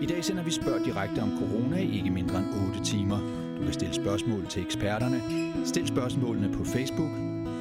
[0.00, 3.18] I dag sender vi spørg direkte om corona i ikke mindre end 8 timer.
[3.56, 5.20] Du kan stille spørgsmål til eksperterne.
[5.66, 7.10] Stil spørgsmålene på Facebook,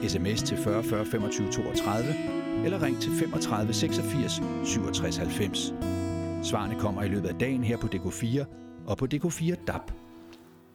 [0.09, 2.13] sms til 40 40 25 32
[2.65, 5.73] eller ring til 35 86 67 90.
[6.43, 8.45] Svarene kommer i løbet af dagen her på DK4
[8.87, 9.91] og på DK4 DAB.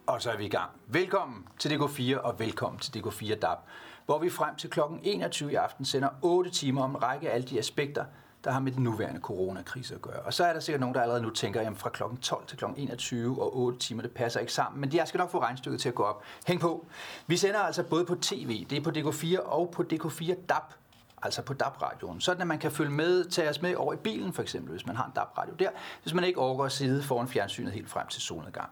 [0.06, 0.70] Og så er vi i gang.
[0.86, 3.58] Velkommen til DK4 og velkommen til DK4 DAB,
[4.06, 4.80] hvor vi frem til kl.
[5.02, 8.04] 21 i aften sender 8 timer om en række af alle de aspekter,
[8.44, 10.20] der har med den nuværende coronakrise at gøre.
[10.20, 12.02] Og så er der sikkert nogen, der allerede nu tænker, at fra kl.
[12.22, 12.64] 12 til kl.
[12.76, 14.80] 21 og 8 timer, det passer ikke sammen.
[14.80, 16.22] Men jeg skal nok få regnstykket til at gå op.
[16.46, 16.86] Hæng på.
[17.26, 20.74] Vi sender altså både på tv, det er på DK4 og på DK4 DAB,
[21.22, 24.32] altså på DAB-radioen, sådan at man kan følge med, tage os med over i bilen
[24.32, 25.68] for eksempel, hvis man har en DAB-radio der,
[26.02, 28.70] hvis man ikke overgår at sidde foran fjernsynet helt frem til solnedgang.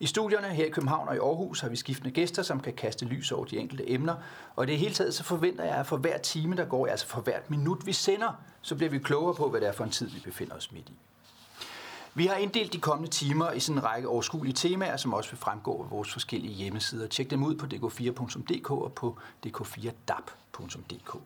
[0.00, 3.04] I studierne her i København og i Aarhus har vi skiftende gæster, som kan kaste
[3.04, 4.14] lys over de enkelte emner.
[4.56, 7.06] Og i det hele taget så forventer jeg, at for hver time, der går, altså
[7.06, 8.32] for hvert minut, vi sender,
[8.62, 10.88] så bliver vi klogere på, hvad det er for en tid, vi befinder os midt
[10.88, 10.92] i.
[12.14, 15.38] Vi har inddelt de kommende timer i sådan en række overskuelige temaer, som også vil
[15.38, 17.06] fremgå af vores forskellige hjemmesider.
[17.06, 21.16] Tjek dem ud på dk4.dk og på dk4dap.dk.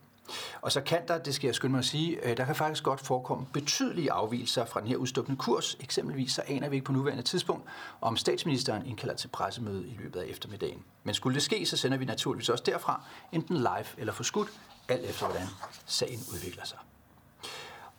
[0.60, 2.84] Og så kan der, det skal jeg skynde mig at sige, øh, der kan faktisk
[2.84, 5.77] godt forekomme betydelige afvielser fra den her udstående kurs.
[5.80, 7.64] Eksempelvis så aner vi ikke på nuværende tidspunkt,
[8.00, 10.84] om statsministeren indkalder til pressemøde i løbet af eftermiddagen.
[11.04, 14.48] Men skulle det ske, så sender vi naturligvis også derfra, enten live eller forskudt,
[14.88, 15.48] alt efter hvordan
[15.86, 16.78] sagen udvikler sig.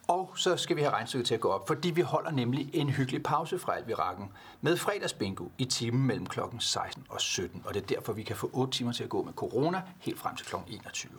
[0.08, 2.90] Og så skal vi have regnstykket til at gå op, fordi vi holder nemlig en
[2.90, 7.62] hyggelig pause fra Alvirakken med fredagsbingo i timen mellem klokken 16 og 17.
[7.66, 10.20] Og det er derfor, vi kan få 8 timer til at gå med corona helt
[10.20, 11.12] frem til klokken 21.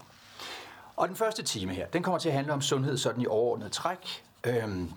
[0.98, 3.72] Og den første time her, den kommer til at handle om sundhed sådan i overordnet
[3.72, 4.24] træk.
[4.46, 4.90] Øhm,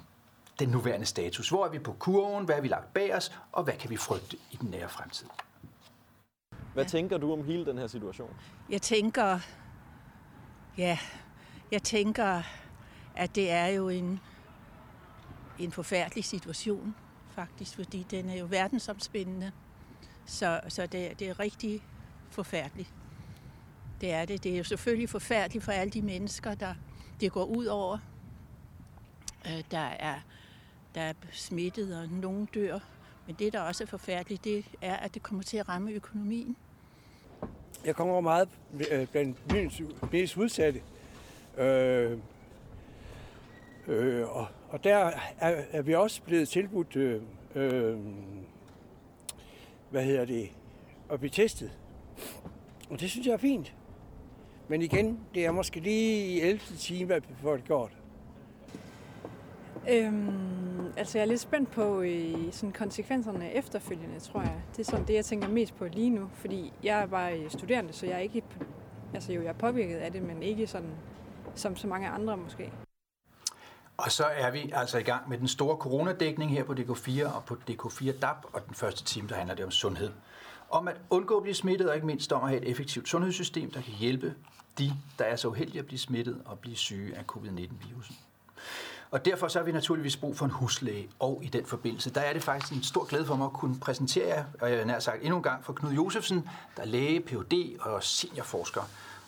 [0.60, 1.50] den nuværende status.
[1.50, 2.46] Hvor er vi på kurven?
[2.46, 3.32] Hvad har vi lagt bag os?
[3.52, 5.28] Og hvad kan vi frygte i den nære fremtid?
[6.74, 6.90] Hvad ja.
[6.90, 8.36] tænker du om hele den her situation?
[8.70, 9.40] Jeg tænker,
[10.78, 10.98] ja,
[11.72, 12.42] jeg tænker,
[13.16, 14.20] at det er jo en,
[15.60, 16.96] en forfærdelig situation,
[17.30, 19.52] faktisk, fordi den er jo verdensomspændende.
[20.26, 21.84] Så, så det, det er rigtig
[22.30, 22.94] forfærdeligt.
[24.02, 24.44] Det er det.
[24.44, 26.74] Det er jo selvfølgelig forfærdeligt for alle de mennesker, der
[27.20, 27.98] det går ud over.
[29.46, 30.16] Øh, der, er,
[30.96, 32.80] der er smittet, og nogen dør.
[33.28, 36.58] Men det, der også er forfærdeligt, det er, at det kommer til at ramme økonomien.
[37.86, 38.50] Jeg kommer over meget
[38.92, 40.82] øh, blandt blandt mest udsatte.
[41.58, 42.18] Øh,
[43.88, 44.98] øh, og, og der
[45.40, 47.22] er, er vi også blevet tilbudt, øh,
[47.56, 48.00] øh,
[49.90, 50.52] hvad hedder det,
[51.12, 51.72] at blive testet.
[52.90, 53.74] Og det synes jeg er fint.
[54.72, 56.60] Men igen, det er måske lige i 11.
[56.78, 57.92] time, at vi får det godt.
[59.90, 64.62] Øhm, altså jeg er lidt spændt på øh, sådan konsekvenserne efterfølgende, tror jeg.
[64.72, 67.94] Det er sådan det, jeg tænker mest på lige nu, fordi jeg er bare studerende,
[67.94, 68.44] så jeg er ikke,
[69.14, 70.96] altså jo, jeg er påvirket af det, men ikke sådan
[71.56, 72.72] som så mange andre måske.
[73.98, 77.44] Og så er vi altså i gang med den store coronadækning her på DK4 og
[77.46, 80.12] på DK4 DAB, og den første time, der handler det om sundhed.
[80.70, 83.72] Om at undgå at blive smittet, og ikke mindst om at have et effektivt sundhedssystem,
[83.72, 84.36] der kan hjælpe
[84.80, 88.16] de, der er så uheldige at blive smittet og blive syge af covid-19-virusen.
[89.12, 92.22] Og derfor så har vi naturligvis brug for en huslæge, og i den forbindelse, der
[92.22, 95.00] er det faktisk en stor glæde for mig at kunne præsentere jer, og jeg nær
[95.00, 97.78] sagt endnu en gang for Knud Josefsen, der er læge, Ph.D.
[97.80, 98.82] og seniorforsker.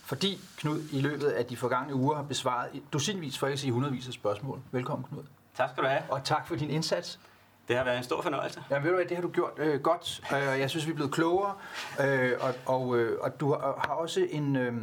[0.05, 3.71] Fordi Knud i løbet af de forgangne uger har besvaret dusinvis, for ikke at sige
[3.71, 4.59] hundredvis af spørgsmål.
[4.71, 5.23] Velkommen Knud.
[5.55, 6.01] Tak skal du have.
[6.09, 7.19] Og tak for din indsats.
[7.67, 8.63] Det har været en stor fornøjelse.
[8.69, 10.21] Ja, ved du hvad, det har du gjort øh, godt.
[10.33, 11.55] Øh, jeg synes, vi er blevet klogere,
[11.99, 14.55] øh, og, og, øh, og du har også en...
[14.55, 14.73] Øh,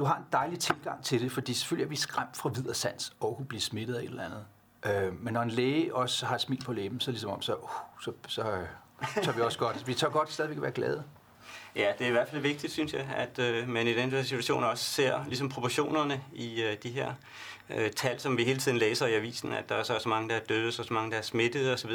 [0.00, 3.12] du har en dejlig tilgang til det, fordi selvfølgelig er vi skræmt fra videre sans
[3.20, 4.44] og kunne blive smittet af et eller andet.
[4.86, 7.70] Øh, men når en læge også har smil på læben, så ligesom om, så, uh,
[8.00, 8.66] så, så, øh,
[9.14, 9.86] så tør vi også godt.
[9.86, 11.04] Vi tør godt stadigvæk være glade.
[11.76, 14.64] Ja, det er i hvert fald vigtigt, synes jeg, at øh, man i den situation
[14.64, 17.14] også ser ligesom proportionerne i øh, de her
[17.70, 20.28] øh, tal, som vi hele tiden læser i avisen, at der er så, så mange,
[20.28, 21.90] der er døde, så, så mange, der er smittet osv.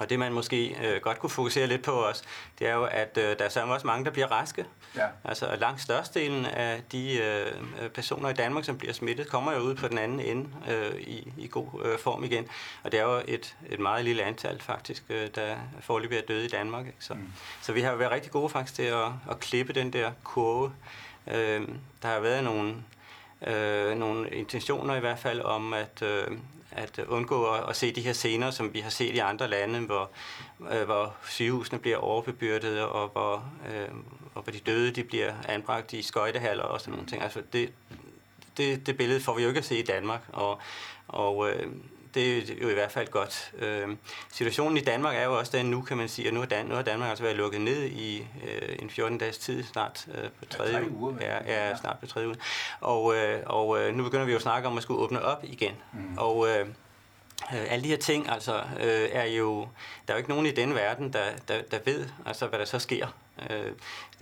[0.00, 2.22] Og det man måske øh, godt kunne fokusere lidt på også,
[2.58, 4.64] det er jo, at øh, der er så også mange, der bliver raske.
[4.96, 5.06] Ja.
[5.24, 9.74] Altså langt størstedelen af de øh, personer i Danmark, som bliver smittet, kommer jo ud
[9.74, 12.48] på den anden ende øh, i, i god øh, form igen.
[12.82, 16.44] Og det er jo et, et meget lille antal faktisk, øh, der forløbig er døde
[16.44, 16.86] i Danmark.
[16.86, 16.98] Ikke?
[17.00, 17.32] Så, mm.
[17.62, 20.72] så vi har været rigtig gode faktisk til at, at klippe den der kurve.
[21.26, 21.68] Øh,
[22.02, 22.74] der har været nogle
[23.46, 26.26] øh, nogle intentioner i hvert fald om at, øh,
[26.74, 29.80] at undgå at, at se de her scener, som vi har set i andre lande,
[29.80, 30.10] hvor,
[30.70, 33.88] øh, hvor sygehusene bliver overbebyrdet, og hvor, øh,
[34.34, 37.22] og hvor de døde de bliver anbragt i skøjtehaller og sådan nogle ting.
[37.22, 37.72] Altså det,
[38.56, 40.58] det, det billede får vi jo ikke at se i Danmark, og,
[41.08, 41.66] og øh,
[42.14, 43.52] det er jo i hvert fald godt.
[43.58, 43.88] Øh,
[44.32, 46.66] situationen i Danmark er jo også den nu, kan man sige, at nu har, Dan,
[46.66, 50.30] nu har Danmark altså været lukket ned i øh, en 14 dages tid, snart øh,
[50.38, 51.16] på tredje ja, uge.
[51.20, 52.36] Ja, ja, snart på tredje uge.
[52.80, 55.44] Og, øh, og øh, nu begynder vi jo at snakke om at skulle åbne op
[55.44, 55.72] igen.
[55.92, 56.18] Mm.
[56.18, 56.66] Og øh,
[57.52, 59.60] Øh, alle de her ting altså, øh, er jo,
[60.08, 62.64] der er jo ikke nogen i den verden, der, der, der ved, altså, hvad der
[62.64, 63.06] så sker.
[63.50, 63.72] Øh,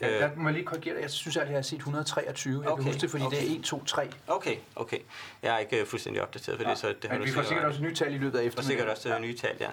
[0.00, 1.02] Ja, jeg må lige korrigere dig.
[1.02, 2.62] Jeg synes, at jeg har set 123.
[2.62, 3.36] Jeg okay, kan huske det, fordi okay.
[3.36, 4.10] det er 1, 2, 3.
[4.26, 4.98] Okay, okay.
[5.42, 6.70] Jeg er ikke uh, fuldstændig opdateret på ja.
[6.70, 8.58] det, så det har Men vi får sikkert også nye tal i løbet af eftermiddagen.
[8.58, 9.18] Og sikkert også ja.
[9.18, 9.68] nye tal, ja.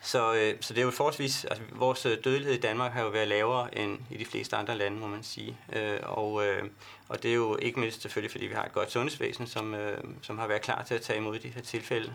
[0.00, 1.44] Så, øh, så det er jo forholdsvis...
[1.44, 4.78] Altså, vores øh, dødelighed i Danmark har jo været lavere end i de fleste andre
[4.78, 5.56] lande, må man sige.
[5.72, 6.62] Øh, og, øh,
[7.08, 9.98] og det er jo ikke mindst selvfølgelig, fordi vi har et godt sundhedsvæsen, som, øh,
[10.22, 12.14] som har været klar til at tage imod de her tilfælde,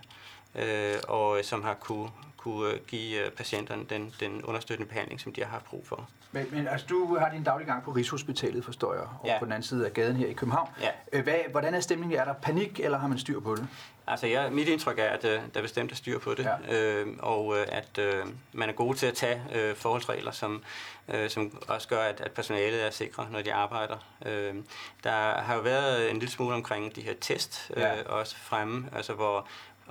[0.58, 5.34] øh, og som har kunne kunne øh, give øh, patienterne den, den understøttende behandling, som
[5.34, 6.10] de har haft brug for.
[6.32, 9.40] Men, men altså, du har din daglige gang på Rigshospitalet, forstår jeg, og ja.
[9.40, 10.70] på den anden side af gaden her i København.
[10.82, 10.90] Ja.
[11.14, 12.20] Øh, hvad, hvordan er stemningen?
[12.20, 13.68] Er der panik, eller har man styr på det?
[14.08, 16.76] Altså, jeg, mit indtryk er, at uh, der er bestemt er styr på det, ja.
[16.76, 20.64] øh, og at uh, man er god til at tage uh, forholdsregler, som,
[21.08, 23.98] uh, som også gør, at, at personalet er sikre, når de arbejder.
[24.22, 24.56] Uh,
[25.04, 28.04] der har jo været en lille smule omkring de her test, uh, ja.
[28.04, 29.48] også fremme, altså hvor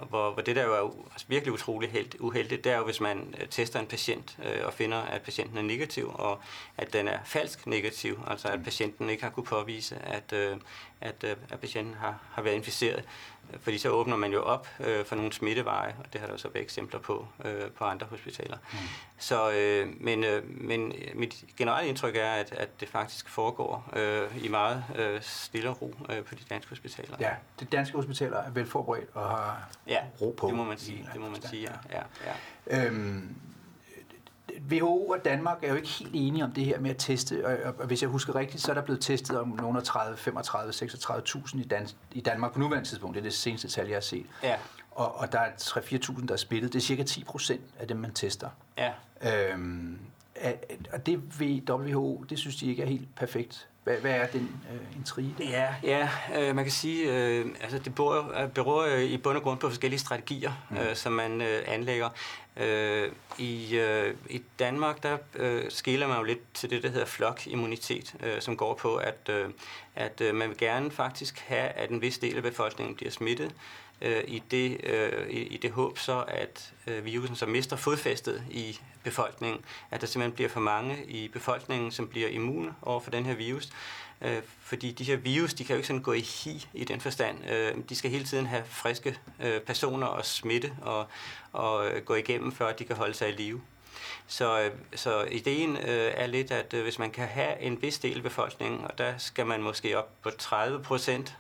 [0.09, 3.01] hvor, hvor det der jo er altså virkelig utroligt held, uheldigt, det er jo, hvis
[3.01, 6.41] man øh, tester en patient øh, og finder, at patienten er negativ, og
[6.77, 8.65] at den er falsk negativ, altså at mm.
[8.65, 10.57] patienten ikke har kunne påvise, at, øh,
[11.01, 13.05] at, øh, at patienten har, har været inficeret.
[13.61, 16.39] Fordi så åbner man jo op øh, for nogle smitteveje, og det har der jo
[16.39, 18.57] så været eksempler på øh, på andre hospitaler.
[18.73, 18.79] Mm.
[19.19, 24.45] Så, øh, men, øh, men mit generelle indtryk er, at, at det faktisk foregår øh,
[24.45, 27.17] i meget øh, stille og ro øh, på de danske hospitaler.
[27.21, 30.47] Ja, de danske hospitaler er vel forberedt og har ja, ro på.
[30.47, 31.09] det må man sige.
[31.13, 31.99] Det må man sige, ja.
[31.99, 32.03] ja,
[32.71, 32.85] ja.
[32.85, 33.37] Øhm,
[34.71, 37.75] WHO og Danmark er jo ikke helt enige om det her med at teste, og,
[37.79, 41.59] og hvis jeg husker rigtigt, så er der blevet testet om nogle 30, 35, 36.000
[41.61, 43.15] i, Dan- i Danmark på nuværende tidspunkt.
[43.15, 44.27] Det er det seneste tal, jeg har set.
[44.43, 44.55] Ja.
[44.91, 46.73] Og, og der er 3-4.000, der er spillet.
[46.73, 48.49] Det er cirka 10 procent af dem, man tester.
[48.79, 48.93] Ja.
[49.53, 49.99] Øhm,
[50.93, 53.69] og det ved WHO, det synes de ikke er helt perfekt.
[53.87, 55.35] Hvad, hvad er den øh, intrige?
[55.41, 59.43] Ja, ja øh, man kan sige, øh, altså det beror, beror øh, i bund og
[59.43, 60.77] grund på forskellige strategier, mm.
[60.77, 62.09] øh, som man øh, anlægger.
[62.57, 67.07] Øh, i, øh, I Danmark, der øh, skiller man jo lidt til det, der hedder
[67.07, 69.49] flokimmunitet, øh, som går på, at, øh,
[69.97, 73.55] at øh, man vil gerne faktisk have, at en vis del af befolkningen bliver smittet,
[74.01, 78.45] øh, i, det, øh, i, i det håb så, at øh, virusen så mister fodfæstet
[78.51, 83.11] i befolkningen, at der simpelthen bliver for mange i befolkningen, som bliver immune over for
[83.11, 83.69] den her virus.
[84.23, 87.01] Øh, fordi de her virus, de kan jo ikke sådan gå i hi i den
[87.01, 87.51] forstand.
[87.51, 91.07] Øh, de skal hele tiden have friske øh, personer og smitte og,
[91.53, 93.61] og øh, gå igennem, før de kan holde sig i live.
[94.27, 97.99] Så, øh, så ideen øh, er lidt, at øh, hvis man kan have en vis
[97.99, 101.37] del af befolkningen, og der skal man måske op på 30 procent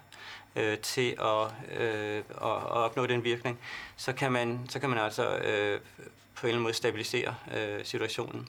[0.56, 3.58] øh, til at, øh, at, at opnå den virkning,
[3.96, 5.80] så kan man, så kan man altså øh,
[6.34, 8.48] på en eller anden måde stabilisere øh, situationen.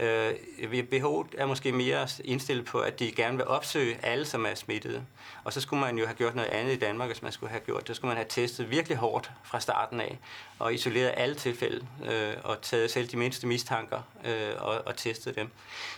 [0.00, 0.34] Øh,
[0.72, 5.04] WHO er måske mere indstillet på, at de gerne vil opsøge alle, som er smittede.
[5.44, 7.60] Og så skulle man jo have gjort noget andet i Danmark, hvis man skulle have
[7.60, 7.88] gjort det.
[7.88, 10.18] Så skulle man have testet virkelig hårdt fra starten af,
[10.58, 15.36] og isoleret alle tilfælde, øh, og taget selv de mindste mistanker øh, og, og testet
[15.36, 15.48] dem.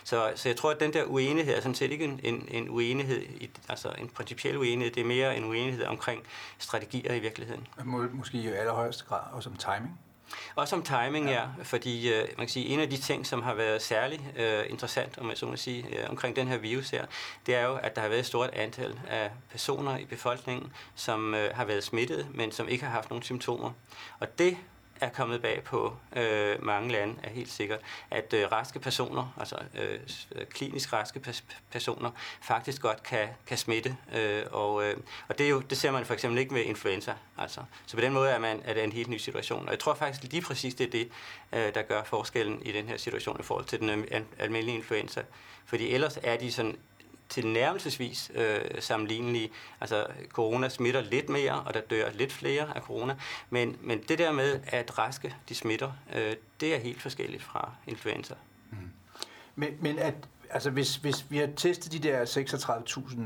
[0.03, 2.69] Så, så jeg tror, at den der uenighed er sådan set ikke en, en, en
[2.69, 6.23] uenighed, i, altså en principiel uenighed, det er mere en uenighed omkring
[6.57, 7.67] strategier i virkeligheden.
[8.13, 9.99] Måske i allerhøjeste grad også om timing?
[10.55, 11.31] Også om timing, ja.
[11.31, 14.63] ja fordi øh, man kan sige, en af de ting, som har været særlig øh,
[14.69, 17.05] interessant, om jeg så må sige, øh, omkring den her virus her,
[17.45, 21.35] det er jo, at der har været et stort antal af personer i befolkningen, som
[21.35, 23.71] øh, har været smittet, men som ikke har haft nogen symptomer.
[24.19, 24.57] Og det
[25.03, 27.79] er kommet bag på øh, mange lande, er helt sikkert,
[28.11, 29.99] at øh, raske personer, altså øh,
[30.49, 31.21] klinisk raske
[31.71, 33.97] personer, faktisk godt kan, kan smitte.
[34.15, 37.13] Øh, og øh, og det, er jo, det ser man for eksempel ikke med influenza.
[37.37, 37.61] Altså.
[37.85, 39.65] Så på den måde er, man, er det en helt ny situation.
[39.65, 41.09] Og jeg tror faktisk lige præcis, det er det,
[41.53, 44.05] øh, der gør forskellen i den her situation i forhold til den
[44.39, 45.21] almindelige influenza.
[45.65, 46.77] Fordi ellers er de sådan
[47.33, 49.49] tilnærmelsesvis øh, sammenlignelige.
[49.81, 53.15] Altså, corona smitter lidt mere, og der dør lidt flere af corona.
[53.49, 57.71] Men, men det der med, at raske de smitter, øh, det er helt forskelligt fra
[57.87, 58.33] influenza.
[58.71, 58.77] Mm.
[59.55, 60.13] Men, men at,
[60.49, 63.19] altså hvis, hvis vi har testet de der 36.000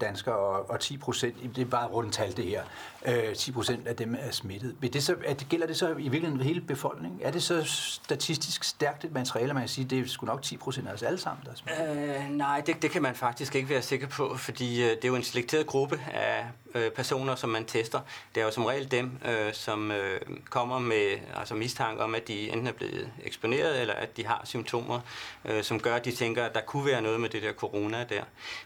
[0.00, 2.62] danskere, og, og 10 procent, det er bare rundt tal det her,
[3.06, 4.76] øh, 10 procent af dem er smittet.
[4.80, 7.20] Vil det så, er det, gælder det så i virkeligheden hele befolkningen?
[7.22, 10.56] Er det så statistisk stærkt et materiale, man kan sige, det er sgu nok 10
[10.56, 12.16] procent af os alle sammen, der er smittet?
[12.16, 15.08] Øh, nej, det, det kan man faktisk ikke være sikker på, fordi øh, det er
[15.08, 18.00] jo en selekteret gruppe af øh, personer, som man tester.
[18.34, 20.20] Det er jo som regel dem, øh, som øh,
[20.50, 24.40] kommer med altså mistanke om, at de enten er blevet eksponeret, eller at de har
[24.44, 25.00] symptomer,
[25.44, 28.06] øh, som gør, at de tænker, at der kunne være noget med det der corona
[28.08, 28.22] der.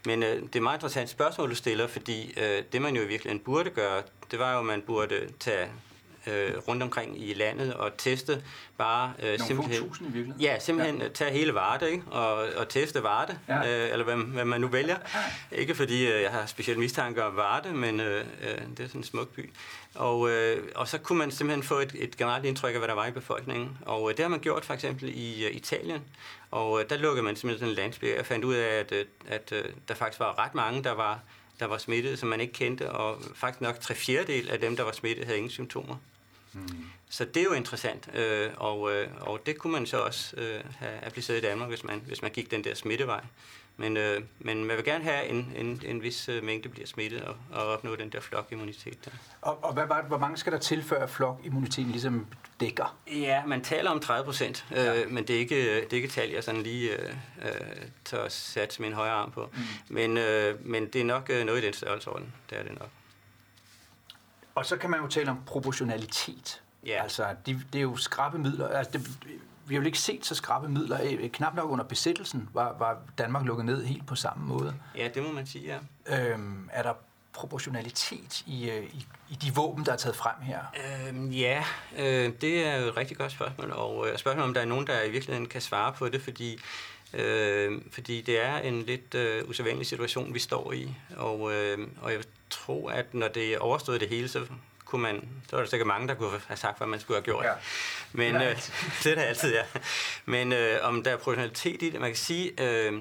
[0.06, 3.02] Men øh, det er meget interessant interessant spørgsmål, du stiller, fordi øh, det man jo
[3.02, 5.68] i virkeligheden burde gøre, det var jo, at man burde tage
[6.26, 8.42] øh, rundt omkring i landet og teste
[8.78, 9.88] bare øh, Nogle simpelthen...
[9.88, 10.42] Tusind i virkeligheden.
[10.42, 11.08] Ja, simpelthen ja.
[11.08, 12.04] tage hele Varde ikke?
[12.10, 13.58] Og, og teste Varde, ja.
[13.58, 14.96] øh, eller hvad, hvad man nu vælger.
[15.52, 19.00] Ikke fordi øh, jeg har specielt mistanke om Varde, men øh, øh, det er sådan
[19.00, 19.50] en smuk by.
[19.94, 22.94] Og, øh, og så kunne man simpelthen få et, et generelt indtryk af, hvad der
[22.94, 23.78] var i befolkningen.
[23.86, 26.02] Og øh, det har man gjort for eksempel i øh, Italien.
[26.50, 29.04] Og øh, der lukkede man simpelthen sådan en landsby og fandt ud af, at, øh,
[29.28, 31.20] at øh, der faktisk var ret mange, der var,
[31.60, 32.90] der var smittet, som man ikke kendte.
[32.90, 35.96] Og faktisk nok tre fjerdedel af dem, der var smittet, havde ingen symptomer.
[36.54, 36.84] Mm.
[37.10, 40.60] Så det er jo interessant, øh, og, øh, og det kunne man så også øh,
[40.76, 43.20] have appliceret i Danmark, hvis man, hvis man gik den der smittevej.
[43.76, 47.22] Men, øh, men man vil gerne have en, en, en vis øh, mængde bliver smittet
[47.22, 49.04] og, og opnå den der flokimmunitet.
[49.04, 49.10] Der.
[49.42, 52.26] Og, og hvad, hvad, hvor mange skal der til, før flokimmuniteten ligesom
[52.60, 52.96] dækker?
[53.06, 55.06] Ja, man taler om 30 procent, øh, ja.
[55.08, 57.50] men det er, ikke, det er ikke tal, jeg sådan lige øh, øh
[58.04, 59.50] tør sætte min højre arm på.
[59.52, 59.60] Mm.
[59.88, 62.90] Men, øh, men det er nok øh, noget i den størrelsesorden, det er det nok.
[64.54, 66.62] Og så kan man jo tale om proportionalitet.
[66.86, 67.02] Ja.
[67.02, 68.68] Altså, det, det er jo skrappe midler.
[68.68, 69.08] Altså, det,
[69.66, 70.98] vi har jo ikke set så skrappe midler.
[71.02, 74.74] Øh, knap nok under besættelsen var, var Danmark lukket ned helt på samme måde.
[74.96, 75.78] Ja, det må man sige, ja.
[76.18, 76.92] Øhm, er der
[77.32, 80.60] proportionalitet i, øh, i, i de våben, der er taget frem her?
[81.08, 81.64] Øhm, ja,
[81.98, 84.86] øh, det er jo et rigtig godt spørgsmål, og øh, spørgsmålet om der er nogen,
[84.86, 86.58] der i virkeligheden kan svare på det, fordi
[87.14, 92.12] øh, fordi det er en lidt øh, usædvanlig situation, vi står i, og, øh, og
[92.12, 92.22] jeg
[92.54, 94.46] tror, at når det er overstået det hele, så
[94.84, 97.24] kunne man, så var der sikkert mange, der kunne have sagt, hvad man skulle have
[97.24, 97.44] gjort.
[97.44, 97.52] Ja.
[98.12, 98.56] Men øh,
[99.02, 99.62] det er det altid, ja.
[100.24, 102.92] Men øh, om der er professionalitet i det, man kan sige, øh,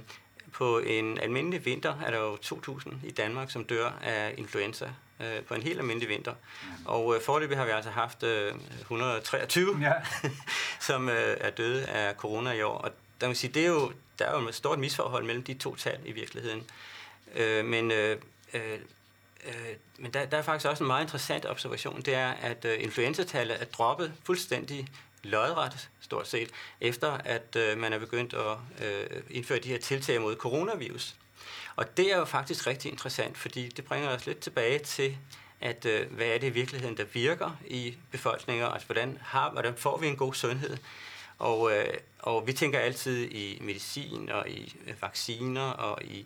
[0.52, 5.42] på en almindelig vinter er der jo 2.000 i Danmark, som dør af influenza øh,
[5.48, 6.34] på en helt almindelig vinter.
[6.34, 6.86] Mm.
[6.86, 9.94] Og øh, forløbig har vi altså haft øh, 123, ja.
[10.88, 12.78] som øh, er døde af corona i år.
[12.78, 12.92] Og
[13.22, 15.76] der, man sige, det er jo, der er jo et stort misforhold mellem de to
[15.76, 16.64] tal i virkeligheden.
[17.36, 18.18] Øh, men øh,
[18.54, 18.80] øh,
[19.48, 22.84] øh, men der, der er faktisk også en meget interessant observation, det er, at øh,
[22.84, 24.88] influenzatallet er droppet fuldstændig
[25.24, 26.50] lodret, stort set,
[26.82, 28.58] efter at øh, man er begyndt at
[28.88, 31.16] øh, indføre de her tiltag mod coronavirus.
[31.76, 35.18] Og det er jo faktisk rigtig interessant, fordi det bringer os lidt tilbage til,
[35.62, 39.76] at øh, hvad er det i virkeligheden, der virker i befolkninger, altså hvordan, har, hvordan
[39.78, 40.78] får vi en god sundhed.
[41.44, 46.26] Og, øh, og vi tænker altid i medicin og i øh, vacciner og i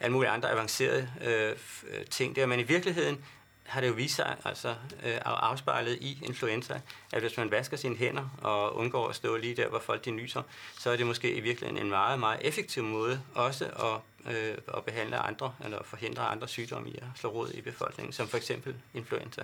[0.00, 1.56] alle mulige andre avancerede øh,
[1.90, 3.24] øh, ting der, men i virkeligheden
[3.64, 4.68] har det jo vist sig, altså
[5.04, 6.80] øh, afspejlet i influenza,
[7.12, 10.10] at hvis man vasker sine hænder og undgår at stå lige der, hvor folk de
[10.10, 10.42] nyser,
[10.78, 14.84] så er det måske i virkeligheden en meget, meget effektiv måde også at, øh, at
[14.84, 18.74] behandle andre, eller forhindre andre sygdomme i at slå rod i befolkningen, som for eksempel
[18.94, 19.42] influenza.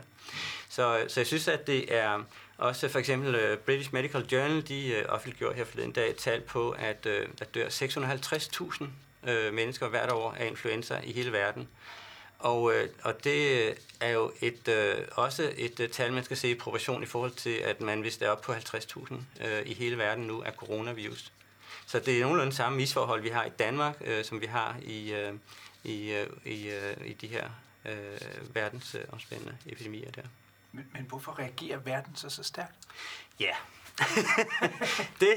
[0.69, 2.23] Så, så jeg synes, at det er
[2.59, 6.41] også for eksempel øh, British Medical Journal, de uh, offentliggjorde her forleden dag et tal
[6.41, 11.69] på, at øh, der dør 650.000 øh, mennesker hvert år af influenza i hele verden.
[12.39, 13.69] Og, øh, og det
[14.01, 17.31] er jo et, øh, også et øh, tal, man skal se i proportion i forhold
[17.31, 19.15] til, at man hvis det er op på 50.000
[19.47, 21.33] øh, i hele verden nu af coronavirus.
[21.87, 25.13] Så det er nogenlunde samme misforhold, vi har i Danmark, øh, som vi har i,
[25.13, 25.35] øh,
[25.85, 27.49] i, øh, i, øh, i de her
[27.85, 30.23] øh, verdensomspændende epidemier der.
[30.73, 32.75] Men, men hvorfor reagerer verden så så stærkt?
[33.41, 33.55] Ja,
[35.21, 35.35] det,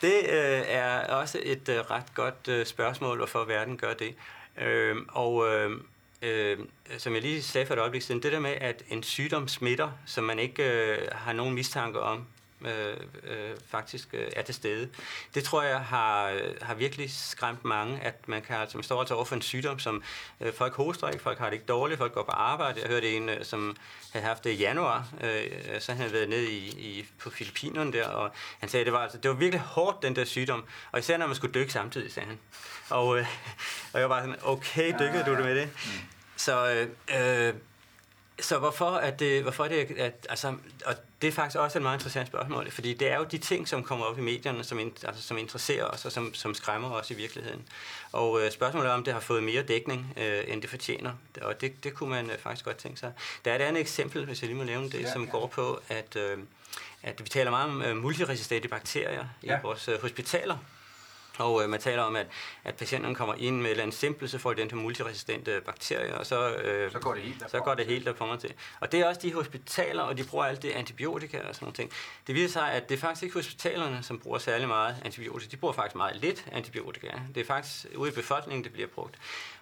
[0.00, 4.14] det øh, er også et øh, ret godt øh, spørgsmål, hvorfor verden gør det.
[4.56, 5.80] Øh, og øh,
[6.22, 6.58] øh,
[6.98, 9.90] som jeg lige sagde for et øjeblik siden, det der med, at en sygdom smitter,
[10.06, 12.26] som man ikke øh, har nogen mistanke om,
[12.66, 14.88] øh, øh, faktisk øh, er til stede.
[15.34, 19.00] Det tror jeg har, øh, har virkelig skræmt mange, at man kan altså, man står
[19.00, 20.02] altså over for en sygdom, som
[20.40, 22.80] øh, folk hoster ikke, folk har det ikke dårligt, folk går på arbejde.
[22.80, 23.76] Jeg hørte en, øh, som
[24.12, 27.92] havde haft det i januar, øh, så han havde været nede i, i, på Filippinerne
[27.92, 30.64] der, og han sagde, at det var, altså, det var virkelig hårdt, den der sygdom,
[30.92, 32.38] og især når man skulle dykke samtidig, sagde han.
[32.90, 33.26] Og, øh,
[33.92, 35.68] og jeg var bare sådan, okay, dykkede du det med det?
[35.84, 35.90] Mm.
[36.36, 37.54] Så øh, øh,
[38.40, 40.54] så hvorfor er det, hvorfor er det at, altså,
[40.86, 43.68] og det er faktisk også et meget interessant spørgsmål, fordi det er jo de ting,
[43.68, 47.10] som kommer op i medierne, som, altså, som interesserer os og som, som skræmmer os
[47.10, 47.68] i virkeligheden.
[48.12, 51.60] Og øh, spørgsmålet er, om det har fået mere dækning, øh, end det fortjener, og
[51.60, 53.12] det, det kunne man øh, faktisk godt tænke sig.
[53.44, 55.30] Der er et andet eksempel, hvis jeg lige må nævne det, ja, som ja.
[55.30, 56.38] går på, at, øh,
[57.02, 59.58] at vi taler meget om øh, multiresistente bakterier ja.
[59.58, 60.56] i vores øh, hospitaler,
[61.40, 62.26] og øh, man taler om, at,
[62.64, 65.60] at patienterne kommer ind med et eller andet simpelt, så får de den her multiresistente
[65.66, 68.52] bakterier, og så, øh, så går det helt så går det helt der kommer til.
[68.80, 71.76] Og det er også de hospitaler, og de bruger alt det antibiotika og sådan noget
[71.76, 71.90] ting.
[72.26, 75.50] Det viser sig, at det er faktisk ikke hospitalerne, som bruger særlig meget antibiotika.
[75.50, 77.08] De bruger faktisk meget lidt antibiotika.
[77.34, 79.18] Det er faktisk ude i befolkningen, det bliver brugt.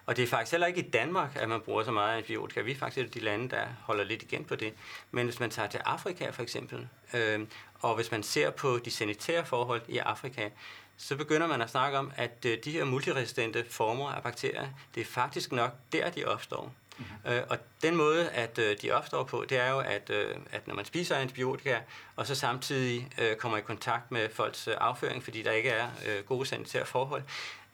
[0.06, 2.61] Og det er faktisk heller ikke i Danmark, at man bruger så meget antibiotika.
[2.61, 4.75] Vi er faktisk et af de lande, der holder lidt igen på det.
[5.11, 7.40] Men hvis man tager til Afrika for eksempel, øh,
[7.80, 10.49] og hvis man ser på de sanitære forhold i Afrika,
[10.98, 15.00] så begynder man at snakke om, at øh, de her multiresistente former af bakterier, det
[15.00, 16.74] er faktisk nok der, de opstår.
[16.98, 17.32] Mm-hmm.
[17.32, 20.66] Øh, og den måde, at øh, de opstår på, det er jo, at, øh, at
[20.66, 21.78] når man spiser antibiotika,
[22.16, 25.88] og så samtidig øh, kommer i kontakt med folks øh, afføring, fordi der ikke er
[26.06, 27.22] øh, gode sanitære forhold,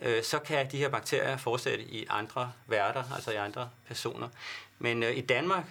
[0.00, 4.28] øh, så kan de her bakterier fortsætte i andre værter, altså i andre personer.
[4.78, 5.64] Men øh, i Danmark,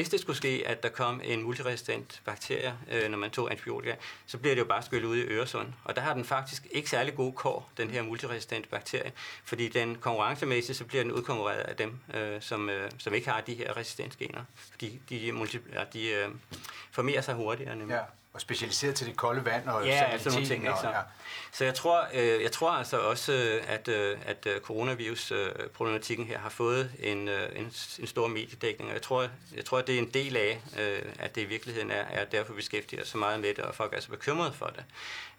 [0.00, 3.94] hvis det skulle ske, at der kom en multiresistent bakterie, øh, når man tog antibiotika,
[4.26, 5.68] så bliver det jo bare skyllet ud i Øresund.
[5.84, 9.12] Og der har den faktisk ikke særlig gode kår, den her multiresistente bakterie,
[9.44, 13.40] fordi den konkurrencemæssigt, så bliver den udkonkurreret af dem, øh, som, øh, som ikke har
[13.40, 14.44] de her resistensgener.
[14.70, 16.28] Fordi de, multi, ja, de øh,
[16.90, 17.94] formerer sig hurtigere nemlig.
[17.94, 18.02] Ja
[18.32, 20.66] og specialiseret til det kolde vand og ja, altså nogle ting.
[20.80, 20.88] Så.
[20.88, 21.00] Ja.
[21.52, 26.38] så jeg tror, øh, jeg tror altså også, øh, at, øh, at øh, coronavirus-problematikken her
[26.38, 30.02] har fået en, en, en stor mediedækning, og jeg tror, jeg tror, at det er
[30.02, 33.18] en del af, øh, at det i virkeligheden er, er derfor, vi beskæftiger os så
[33.18, 34.84] meget med det, og folk er så bekymrede for det.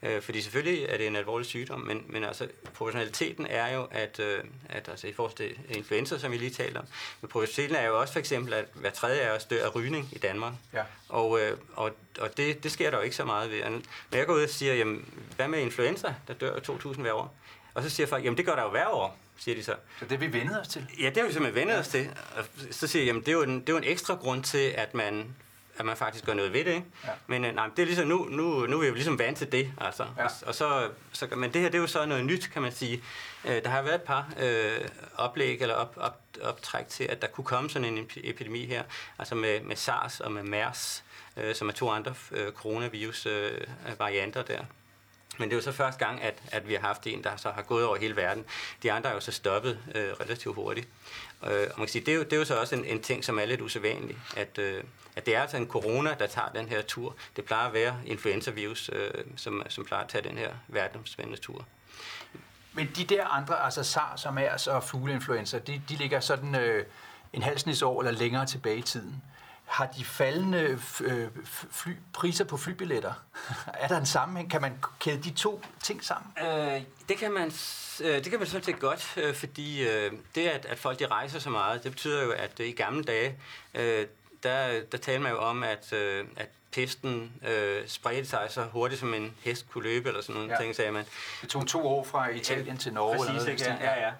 [0.03, 4.19] Øh, fordi selvfølgelig er det en alvorlig sygdom, men, men altså, proportionaliteten er jo, at,
[4.19, 6.85] øh, at altså, i forhold til influenza, som vi lige talte om,
[7.21, 10.09] men proportionaliteten er jo også for eksempel, at hver tredje af os dør af rygning
[10.11, 10.53] i Danmark.
[10.73, 10.83] Ja.
[11.09, 13.63] Og, øh, og, og det, det sker der jo ikke så meget ved.
[14.11, 17.35] Når jeg går ud og siger, jamen, hvad med influenza, der dør 2.000 hver år?
[17.73, 19.75] Og så siger folk, jamen det gør der jo hver år, siger de så.
[19.99, 20.87] Så det er vi vendet os til?
[20.99, 21.79] Ja, det har vi simpelthen vendet ja.
[21.79, 22.09] os til.
[22.37, 24.43] Og så siger jeg, jamen det er, jo en, det er jo en ekstra grund
[24.43, 25.35] til, at man
[25.77, 26.71] at man faktisk gør noget ved det.
[26.71, 26.85] Ikke?
[27.03, 27.09] Ja.
[27.27, 29.51] Men øh, nej, det er ligesom, nu, nu, nu er vi jo ligesom vant til
[29.51, 29.71] det.
[29.77, 30.05] Altså.
[30.17, 30.25] Ja.
[30.25, 32.71] Og, og så, så, men det her det er jo så noget nyt, kan man
[32.71, 33.03] sige.
[33.45, 37.27] Øh, der har været et par øh, oplæg eller op, op, optræk til, at der
[37.27, 38.83] kunne komme sådan en epidemi her,
[39.19, 41.03] altså med, med SARS og med MERS,
[41.37, 44.65] øh, som er to andre øh, coronavirus-varianter øh, der.
[45.41, 47.51] Men det er jo så første gang, at, at vi har haft en, der så
[47.51, 48.45] har gået over hele verden.
[48.83, 50.87] De andre er jo så stoppet øh, relativt hurtigt.
[51.43, 53.01] Øh, og man kan sige, det, er jo, det er jo så også en, en
[53.01, 54.83] ting, som er lidt usædvanlig, at, øh,
[55.15, 57.15] at det er altså en corona, der tager den her tur.
[57.35, 61.65] Det plejer at være influenza-virus, øh, som, som plejer at tage den her verdensomspændende tur.
[62.73, 66.85] Men de der andre, altså SARS og MERS og fugleinfluenza, de, de ligger sådan øh,
[67.33, 69.21] en halv år eller længere tilbage i tiden.
[69.71, 71.27] Har de faldende øh,
[71.71, 73.13] fly, priser på flybilletter?
[73.73, 74.51] er der en sammenhæng?
[74.51, 76.33] Kan man kæde de to ting sammen?
[76.47, 77.51] Øh, det kan man
[78.01, 79.83] øh, det kan man sådan set godt, øh, fordi
[80.35, 83.37] det, at, at folk de rejser så meget, det betyder jo, at i gamle dage,
[84.43, 89.13] der, der taler man jo om, at, at pesten øh, spredte sig så hurtigt, som
[89.13, 90.61] en hest kunne løbe, eller sådan nogle ja.
[90.61, 91.05] ting, sagde man.
[91.41, 93.17] Det tog to år fra Italien til Norge.
[93.17, 93.83] Præcis, eller noget, ikke?
[93.85, 94.11] Ja, ja.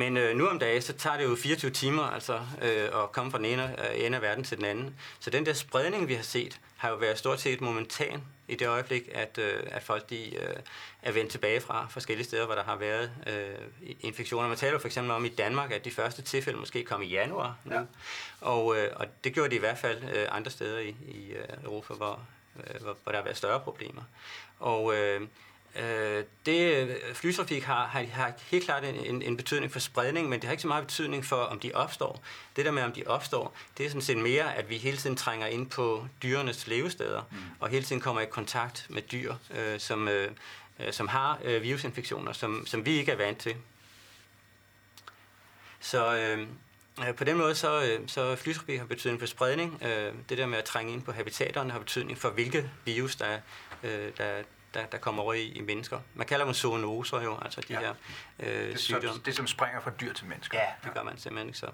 [0.00, 3.30] Men øh, nu om dagen, så tager det jo 24 timer altså, øh, at komme
[3.30, 4.94] fra den ene øh, ende af verden til den anden.
[5.20, 8.68] Så den der spredning, vi har set, har jo været stort set momentan i det
[8.68, 10.56] øjeblik, at, øh, at folk de, øh,
[11.02, 14.48] er vendt tilbage fra forskellige steder, hvor der har været øh, infektioner.
[14.48, 17.56] Man taler for eksempel om i Danmark, at de første tilfælde måske kom i januar
[17.64, 17.74] nu.
[17.74, 17.82] Ja.
[18.40, 21.64] Og, øh, og det gjorde de i hvert fald øh, andre steder i, i øh,
[21.64, 22.20] Europa, hvor,
[22.56, 24.02] øh, hvor, hvor der har været større problemer.
[24.58, 24.94] Og...
[24.94, 25.20] Øh,
[25.76, 30.40] Øh, det flytrafik har, har, har helt klart en, en, en betydning for spredning, men
[30.40, 32.22] det har ikke så meget betydning for, om de opstår.
[32.56, 35.16] Det der med, om de opstår, det er sådan set mere, at vi hele tiden
[35.16, 37.36] trænger ind på dyrenes levesteder, mm.
[37.60, 40.30] og hele tiden kommer i kontakt med dyr, øh, som, øh,
[40.90, 43.56] som har øh, virusinfektioner, som, som vi ikke er vant til.
[45.80, 46.46] Så øh,
[47.16, 49.82] på den måde, så, øh, så flytrafik har betydning for spredning.
[49.82, 53.38] Øh, det der med at trænge ind på habitaterne har betydning for, hvilke virus, der,
[53.82, 54.42] øh, der,
[54.74, 56.00] der, der kommer over i, i mennesker.
[56.14, 57.80] Man kalder dem zoonoser jo, altså de ja.
[57.80, 57.94] her
[58.38, 59.08] øh, det, sygdomme.
[59.08, 60.58] Det, det, som springer fra dyr til mennesker.
[60.58, 61.70] Ja, det gør man simpelthen ikke så.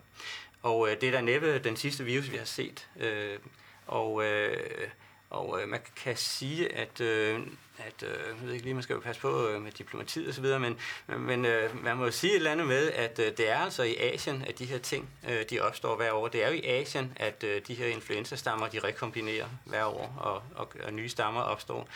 [0.63, 2.89] Og øh, det er da næppe den sidste virus, vi har set.
[2.97, 3.39] Øh,
[3.87, 4.89] og, øh,
[5.31, 7.41] og øh, man kan sige, at, øh,
[7.79, 10.45] at øh, jeg ved ikke lige, man skal jo passe på øh, med diplomatiet osv.,
[10.45, 10.79] men,
[11.19, 13.83] men øh, man må jo sige et eller andet med, at øh, det er altså
[13.83, 16.29] i Asien, at de her ting, øh, de opstår hver år.
[16.29, 20.43] Det er jo i Asien, at øh, de her influenza-stammer, de rekombinerer hver år, og,
[20.55, 21.89] og, og nye stammer opstår.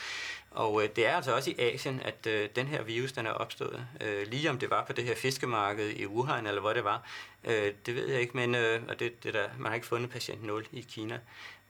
[0.50, 3.30] Og øh, det er altså også i Asien, at øh, den her virus, den er
[3.30, 3.86] opstået.
[4.00, 7.02] Øh, lige om det var på det her fiskemarked i Wuhan, eller hvor det var,
[7.44, 10.10] øh, det ved jeg ikke, men øh, og det, det der, man har ikke fundet
[10.10, 11.18] patient 0 i Kina.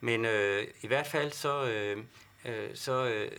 [0.01, 1.97] Men øh, i hvert fald så, øh,
[2.45, 3.31] øh, så, øh,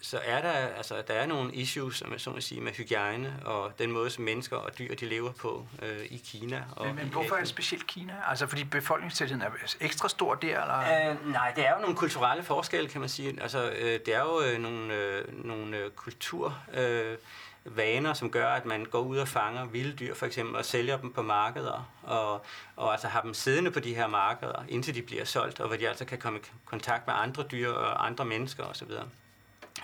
[0.00, 3.78] så er der, altså, der er nogle issues, som så må sige, med hygiejne og
[3.78, 6.64] den måde, som mennesker og dyr de lever på øh, i Kina.
[6.76, 8.14] Og Men, men hvorfor er det specielt Kina?
[8.28, 9.50] Altså fordi befolkningstætheden er
[9.80, 11.10] ekstra stor der, eller?
[11.10, 13.42] Øh, nej, det er jo nogle kulturelle forskelle, kan man sige.
[13.42, 16.58] Altså, øh, det er jo øh, nogle, øh, nogle øh, kultur...
[16.74, 17.16] Øh,
[17.64, 20.96] vaner, som gør, at man går ud og fanger vilde dyr, for eksempel, og sælger
[20.96, 22.44] dem på markeder, og,
[22.76, 25.76] og altså har dem siddende på de her markeder, indtil de bliver solgt, og hvor
[25.76, 28.90] de altså kan komme i kontakt med andre dyr og andre mennesker osv.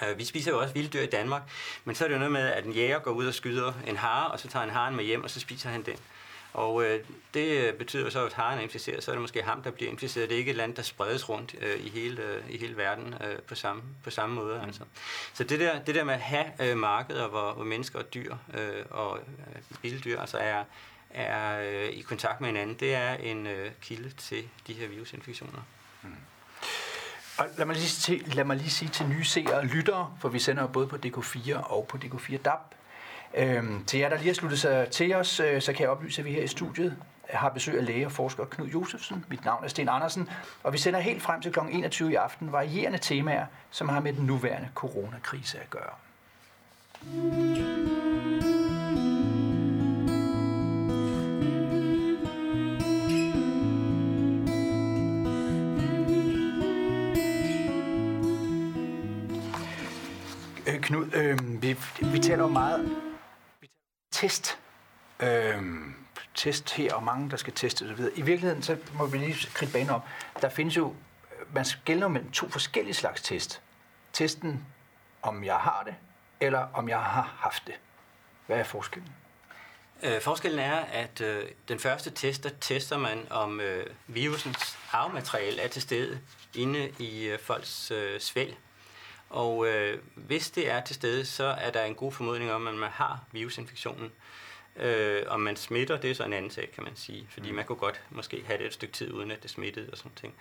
[0.03, 1.43] Øh, vi spiser jo også vilde dyr i Danmark,
[1.85, 3.97] men så er det jo noget med, at en jæger går ud og skyder en
[3.97, 5.97] hare, og så tager han haren med hjem, og så spiser han den.
[6.53, 7.01] Og øh,
[7.35, 9.91] det betyder jo så, at haren er inficeret, så er det måske ham, der bliver
[9.91, 10.29] inficeret.
[10.29, 13.15] Det er ikke et land, der spredes rundt øh, i, hele, øh, i hele verden
[13.25, 14.59] øh, på, samme, på samme måde.
[14.59, 14.65] Mm.
[14.65, 14.83] Altså.
[15.35, 18.37] Så det der, det der med at have øh, markeder, hvor, hvor mennesker og dyr
[18.55, 20.65] øh, og øh, vilde dyr altså er,
[21.11, 25.61] er øh, i kontakt med hinanden, det er en øh, kilde til de her virusinfektioner.
[27.39, 30.29] Og lad mig, lige sige, lad mig lige sige til nye seere og lyttere, for
[30.29, 32.75] vi sender både på DK4 og på DK4 DAB.
[33.35, 36.23] Øhm, til jer, der lige har sluttet sig til os, øh, så kan jeg oplyse,
[36.23, 36.97] at vi her i studiet
[37.31, 39.25] har besøg af læge og forsker Knud Josefsen.
[39.29, 40.29] Mit navn er Sten Andersen,
[40.63, 41.59] og vi sender helt frem til kl.
[41.71, 45.95] 21 i aften varierende temaer, som har med den nuværende coronakrise at gøre.
[60.67, 61.77] Øh, Knud, øh, vi,
[62.13, 63.08] vi taler jo meget
[64.21, 64.59] test.
[65.21, 65.63] Øh,
[66.35, 68.01] test her, og mange, der skal teste osv.
[68.17, 70.09] I virkeligheden, så må vi lige kridte banen op.
[70.43, 70.95] Der findes jo,
[71.53, 73.63] man skældner mellem to forskellige slags test.
[74.13, 74.67] Testen,
[75.23, 75.95] om jeg har det,
[76.41, 77.75] eller om jeg har haft det.
[78.47, 79.13] Hvad er forskellen?
[80.03, 85.63] Øh, forskellen er, at øh, den første test, der tester man, om øh, virusens arvemateriale
[85.63, 86.21] er til stede
[86.55, 88.57] inde i øh, folks øh, svælg.
[89.31, 92.75] Og øh, hvis det er til stede, så er der en god formodning om, at
[92.75, 94.13] man har virusinfektionen.
[94.77, 97.27] Øh, om man smitter, det er så en anden sag, kan man sige.
[97.31, 99.99] Fordi man kunne godt måske have det et stykke tid, uden at det smittede og
[99.99, 100.35] sådan ting.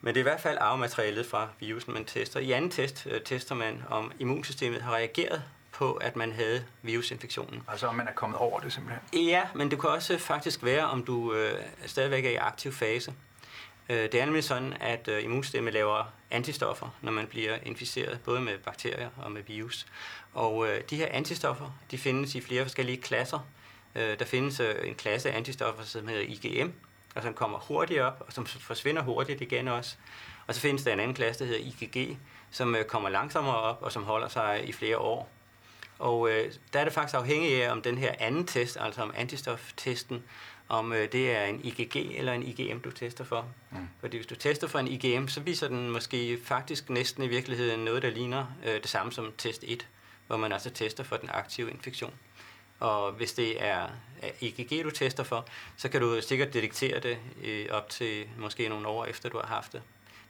[0.00, 2.40] Men det er i hvert fald arvematerialet fra virusen, man tester.
[2.40, 7.62] I anden test øh, tester man, om immunsystemet har reageret på, at man havde virusinfektionen.
[7.68, 9.24] Altså om man er kommet over det simpelthen.
[9.26, 13.12] Ja, men det kan også faktisk være, om du øh, stadigvæk er i aktiv fase.
[13.88, 18.40] Øh, det er nemlig sådan, at øh, immunsystemet laver antistoffer, når man bliver inficeret, både
[18.40, 19.86] med bakterier og med virus.
[20.34, 23.38] Og øh, de her antistoffer, de findes i flere forskellige klasser.
[23.94, 26.72] Øh, der findes øh, en klasse af antistoffer, som hedder IgM,
[27.14, 29.96] og som kommer hurtigt op, og som forsvinder hurtigt igen også.
[30.46, 32.18] Og så findes der en anden klasse, der hedder IgG,
[32.50, 35.30] som kommer langsommere op, og som holder sig i flere år.
[35.98, 39.12] Og øh, der er det faktisk afhængigt af, om den her anden test, altså om
[39.16, 40.24] antistoftesten,
[40.68, 43.46] om øh, det er en IgG eller en IgM, du tester for.
[43.70, 43.88] Mm.
[44.00, 47.80] Fordi hvis du tester for en IgM, så viser den måske faktisk næsten i virkeligheden
[47.80, 49.88] noget, der ligner øh, det samme som test 1,
[50.26, 52.14] hvor man altså tester for den aktive infektion.
[52.80, 53.88] Og hvis det er
[54.40, 58.88] IgG, du tester for, så kan du sikkert detektere det øh, op til måske nogle
[58.88, 59.82] år efter, du har haft det.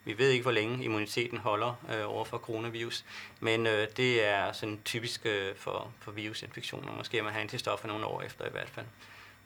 [0.04, 3.04] Vi ved ikke, hvor længe immuniteten holder øh, over for coronavirus,
[3.40, 6.92] men øh, det er sådan typisk øh, for, for virusinfektioner.
[6.92, 8.86] Måske man har antistoffer nogle år efter i hvert fald.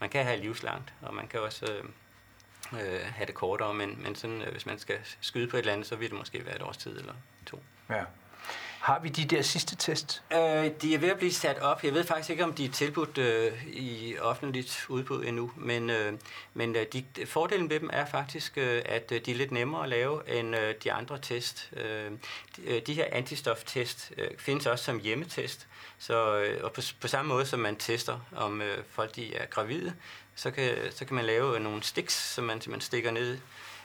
[0.03, 1.85] Man kan have livslangt, og man kan også øh,
[2.81, 5.73] øh, have det kortere, men, men sådan, øh, hvis man skal skyde på et eller
[5.73, 7.15] andet, så vil det måske være et års tid eller
[7.47, 7.63] to.
[7.91, 8.05] Ja.
[8.83, 10.23] Har vi de der sidste test?
[10.33, 10.39] Øh,
[10.83, 11.85] de er ved at blive sat op.
[11.85, 16.13] Jeg ved faktisk ikke, om de er tilbudt øh, i offentligt udbud endnu, men, øh,
[16.55, 19.83] men øh, de, fordelen ved dem er faktisk, øh, at øh, de er lidt nemmere
[19.83, 21.71] at lave end øh, de andre test.
[21.77, 22.11] Øh,
[22.57, 25.67] de, øh, de her antistoftest øh, findes også som hjemmetest,
[25.99, 29.47] så, øh, og på, på samme måde som man tester, om øh, folk de er
[29.47, 29.95] gravide,
[30.35, 33.39] så kan, så kan man lave nogle sticks, som man man stikker ned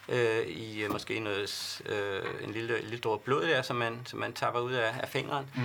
[0.09, 4.19] øh, i øh, måske noget, øh, en lille, lille dråbe blod der, som man, som
[4.19, 5.45] man tapper ud af, af fingeren.
[5.55, 5.61] Mm.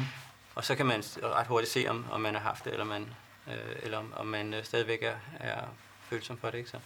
[0.55, 3.07] Og så kan man ret hurtigt se, om, om man har haft det, eller, man,
[3.49, 5.61] øh, eller om, om man øh, stadigvæk er, er
[6.11, 6.59] følsom for det.
[6.59, 6.71] Ikke?
[6.71, 6.77] Så,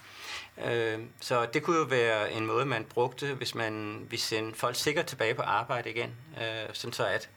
[0.71, 4.77] øh, så det kunne jo være en måde, man brugte, hvis man ville sende folk
[4.77, 7.29] sikkert tilbage på arbejde igen, øh, sådan så at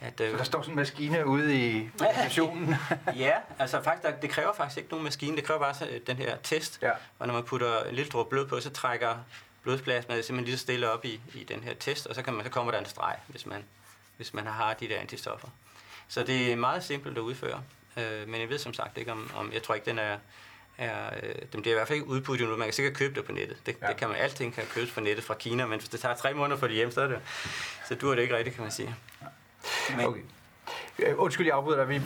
[0.00, 2.74] at, øh, Så der står sådan en maskine ude i receptionen.
[3.16, 6.36] ja, altså faktisk, det kræver faktisk ikke nogen maskine, det kræver bare så- den her
[6.42, 6.78] test.
[6.82, 6.90] Ja.
[7.18, 9.16] Og når man putter en lille dråbe blod på, så trækker
[9.64, 12.44] blodplasma simpelthen lige så stille op i, i den her test, og så, kan man,
[12.44, 13.64] så kommer der en streg, hvis man,
[14.16, 15.48] hvis man har de der antistoffer.
[16.08, 17.62] Så det er meget simpelt at udføre,
[17.96, 20.18] øh, men jeg ved som sagt ikke, om, om jeg tror ikke, den er,
[20.78, 22.56] er øh, dem bliver i hvert fald ikke udbudt endnu.
[22.56, 23.56] Man kan sikkert købe det på nettet.
[23.66, 23.88] Det, ja.
[23.88, 26.34] det kan man, alting kan købes på nettet fra Kina, men hvis det tager tre
[26.34, 27.20] måneder for det hjem, så, er det,
[27.88, 28.94] så dur det ikke rigtigt, kan man sige.
[29.96, 30.20] Men, okay.
[30.98, 32.02] Øh, undskyld, jeg afbryder dig.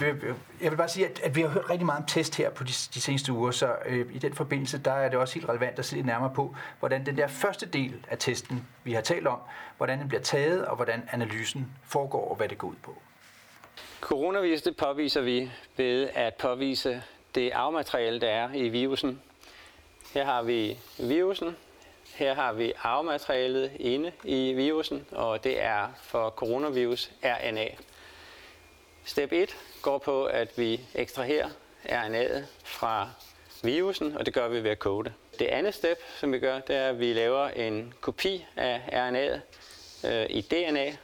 [0.63, 2.65] Jeg vil bare sige, at, at vi har hørt rigtig meget om test her på
[2.65, 5.79] de, de seneste uger, så øh, i den forbindelse, der er det også helt relevant
[5.79, 9.27] at se lidt nærmere på, hvordan den der første del af testen, vi har talt
[9.27, 9.39] om,
[9.77, 13.03] hvordan den bliver taget, og hvordan analysen foregår, og hvad det går ud på.
[14.01, 17.03] Coronavirus, det påviser vi ved at påvise
[17.35, 19.21] det arvemateriale, der er i virusen.
[20.15, 21.57] Her har vi virusen,
[22.15, 27.67] her har vi arvematerialet inde i virusen, og det er for coronavirus RNA.
[29.09, 31.49] Step 1 går på, at vi ekstraherer
[31.85, 33.11] RNA'et fra
[33.63, 35.39] virusen, og det gør vi ved at kode det.
[35.39, 39.41] Det andet step, som vi gør, det er, at vi laver en kopi af RNA'et
[40.09, 40.97] øh, i DNA,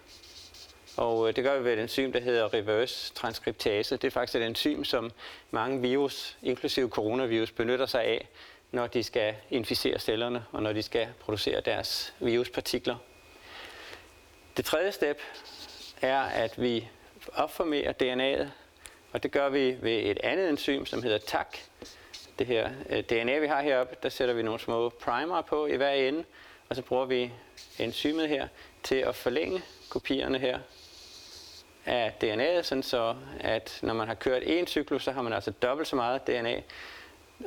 [0.96, 3.96] og øh, det gør vi ved et enzym, der hedder reverse transkriptase.
[3.96, 5.10] Det er faktisk et enzym, som
[5.50, 8.28] mange virus, inklusive coronavirus, benytter sig af,
[8.72, 12.96] når de skal inficere cellerne, og når de skal producere deres viruspartikler.
[14.56, 15.20] Det tredje step
[16.02, 16.88] er, at vi
[17.32, 18.46] opformere DNA'et,
[19.12, 21.46] og det gør vi ved et andet enzym, som hedder TAC.
[22.38, 25.76] Det her øh, DNA, vi har heroppe, der sætter vi nogle små primer på i
[25.76, 26.24] hver ende,
[26.68, 27.32] og så bruger vi
[27.78, 28.48] enzymet her
[28.82, 30.58] til at forlænge kopierne her
[31.87, 35.50] af DNA'et, sådan så at når man har kørt en cyklus, så har man altså
[35.50, 36.62] dobbelt så meget DNA,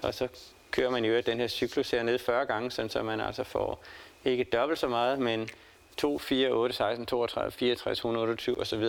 [0.04, 0.28] og så
[0.72, 3.84] kører man jo den her cyklus her ned 40 gange, sådan så man altså får
[4.26, 5.50] ikke dobbelt så meget, men
[5.98, 8.84] 2, 4, 8, 16, 32, 64, 128 osv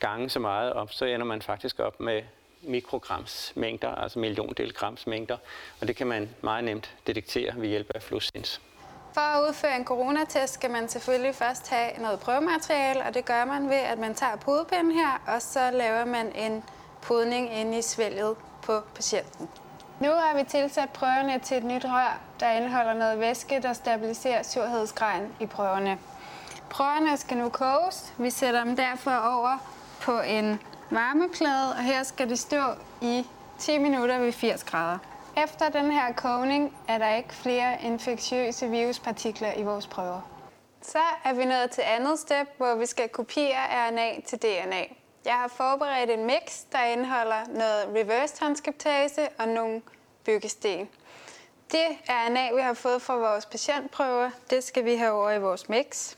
[0.00, 2.22] gange så meget op, så ender man faktisk op med
[2.62, 5.36] mikrograms mængder, altså milliondel grams mængder,
[5.80, 8.60] og det kan man meget nemt detektere ved hjælp af fluorescens.
[9.14, 13.44] For at udføre en coronatest skal man selvfølgelig først have noget prøvemateriale, og det gør
[13.44, 16.64] man ved, at man tager pudepinden her, og så laver man en
[17.02, 19.48] pudning inde i svælget på patienten.
[20.00, 24.42] Nu har vi tilsat prøverne til et nyt rør, der indeholder noget væske, der stabiliserer
[24.42, 25.98] surhedsgraden i prøverne.
[26.70, 28.12] Prøverne skal nu koges.
[28.18, 29.58] Vi sætter dem derfor over
[30.04, 32.62] på en varmeplade, og her skal de stå
[33.02, 33.26] i
[33.58, 34.98] 10 minutter ved 80 grader.
[35.36, 40.20] Efter den her kogning er der ikke flere infektiøse viruspartikler i vores prøver.
[40.82, 44.84] Så er vi nået til andet step, hvor vi skal kopiere RNA til DNA.
[45.24, 49.82] Jeg har forberedt en mix, der indeholder noget reverse transkriptase og nogle
[50.24, 50.88] byggesten.
[51.72, 55.68] Det RNA, vi har fået fra vores patientprøver, det skal vi have over i vores
[55.68, 56.16] mix.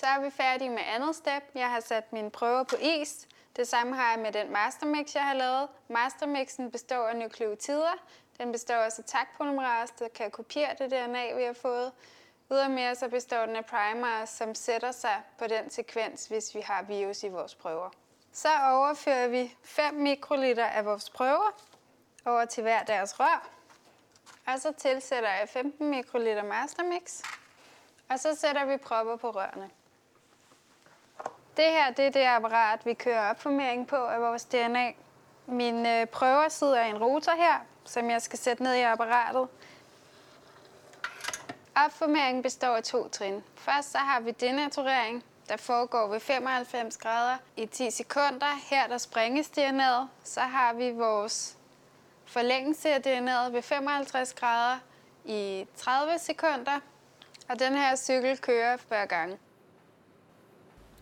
[0.00, 1.42] Så er vi færdige med andet step.
[1.54, 3.28] Jeg har sat mine prøver på is.
[3.56, 5.68] Det samme har jeg med den mastermix, jeg har lavet.
[5.88, 7.92] Mastermixen består af nukleotider.
[8.38, 11.92] Den består også af takpolymerase, der kan kopiere det DNA, vi har fået.
[12.52, 16.82] Ydermere så består den af primers, som sætter sig på den sekvens, hvis vi har
[16.82, 17.90] virus i vores prøver.
[18.32, 21.62] Så overfører vi 5 mikroliter af vores prøver
[22.26, 23.48] over til hver deres rør.
[24.46, 27.22] Og så tilsætter jeg 15 mikroliter mastermix.
[28.10, 29.70] Og så sætter vi propper på rørene.
[31.60, 34.92] Det her det er det apparat, vi kører opformering på af vores DNA.
[35.46, 39.48] Mine øh, prøver sidder i en rotor her, som jeg skal sætte ned i apparatet.
[41.76, 43.44] Opformeringen består af to trin.
[43.54, 48.70] Først så har vi denaturering, der foregår ved 95 grader i 10 sekunder.
[48.70, 50.08] Her der springes DNA'et.
[50.24, 51.56] Så har vi vores
[52.26, 54.78] forlængelse af DNA'et ved 55 grader
[55.24, 56.80] i 30 sekunder.
[57.48, 59.38] Og den her cykel kører hver gang.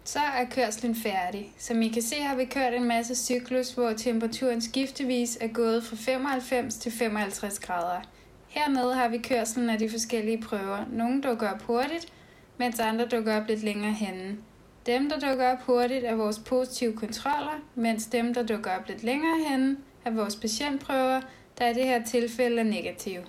[0.09, 1.53] Så er kørslen færdig.
[1.59, 5.85] Som I kan se, har vi kørt en masse cyklus, hvor temperaturen skiftevis er gået
[5.85, 8.01] fra 95 til 55 grader.
[8.49, 10.85] Hernede har vi kørslen af de forskellige prøver.
[10.90, 12.12] Nogle dukker op hurtigt,
[12.59, 14.38] mens andre dukker op lidt længere henne.
[14.87, 19.03] Dem, der dukker op hurtigt, er vores positive kontroller, mens dem, der dukker op lidt
[19.03, 21.21] længere henne, er vores patientprøver,
[21.59, 23.25] der i det her tilfælde er negative.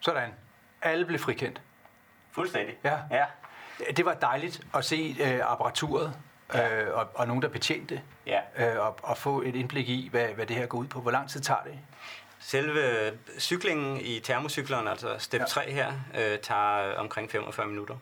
[0.00, 0.30] Sådan.
[0.82, 1.62] Alle blev frikendt.
[2.32, 2.74] Fuldstændig.
[2.84, 2.98] Ja.
[3.10, 3.24] ja.
[3.96, 6.12] Det var dejligt at se øh, apparaturet
[6.54, 6.84] ja.
[6.84, 8.40] øh, og, og nogen, der betjente, ja.
[8.58, 11.00] øh, og, og få et indblik i, hvad, hvad det her går ud på.
[11.00, 11.78] Hvor lang tid tager det?
[12.40, 15.46] Selve cyklingen i termocykleren, altså step ja.
[15.46, 17.96] 3 her, øh, tager omkring 45 minutter.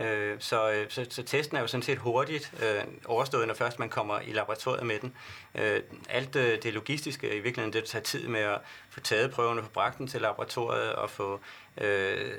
[0.00, 3.78] Øh, så, øh, så, så testen er jo sådan set hurtigt øh, overstået, når først
[3.78, 5.14] man kommer i laboratoriet med den.
[5.54, 8.58] Øh, alt øh, det logistiske, i virkeligheden det tager tid med at
[8.90, 11.40] få taget prøverne, få bragt den til laboratoriet og få
[11.78, 12.32] øh,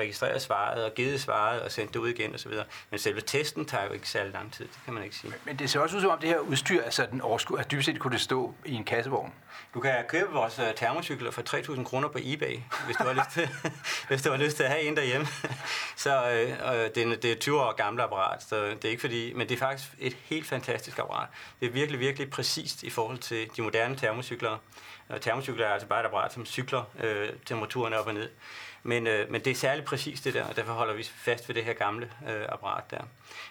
[0.00, 2.52] registreret svaret og givet svaret og sendt det ud igen osv.
[2.90, 5.32] Men selve testen tager jo ikke særlig lang tid, det kan man ikke sige.
[5.44, 7.86] Men det ser også ud som om det her udstyr er sådan overskud, at dybest
[7.86, 9.32] set kunne det stå i en kassevogn.
[9.74, 13.30] Du kan købe vores uh, termocykler for 3.000 kroner på eBay, hvis du har lyst
[13.32, 13.48] til,
[14.08, 15.26] hvis du har lyst til at have en derhjemme.
[15.96, 19.00] så øh, øh, det, er, det er 20 år gammelt apparat, så det er ikke
[19.00, 21.28] fordi, men det er faktisk et helt fantastisk apparat.
[21.60, 24.58] Det er virkelig, virkelig præcist i forhold til de moderne termocykler.
[25.08, 28.28] Og termocykler er altså bare et apparat, som cykler øh, temperaturen op og ned.
[28.82, 31.54] Men, øh, men det er særligt præcist det der, og derfor holder vi fast ved
[31.54, 33.00] det her gamle øh, apparat der.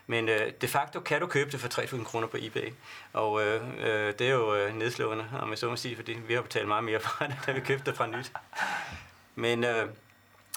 [0.07, 2.73] Men øh, de facto kan du købe det for 3.000 kroner på eBay,
[3.13, 6.33] og øh, øh, det er jo øh, nedslående, om jeg så må sige, fordi vi
[6.33, 8.31] har betalt meget mere for det, da vi købte det fra nyt.
[9.35, 9.87] Men, øh,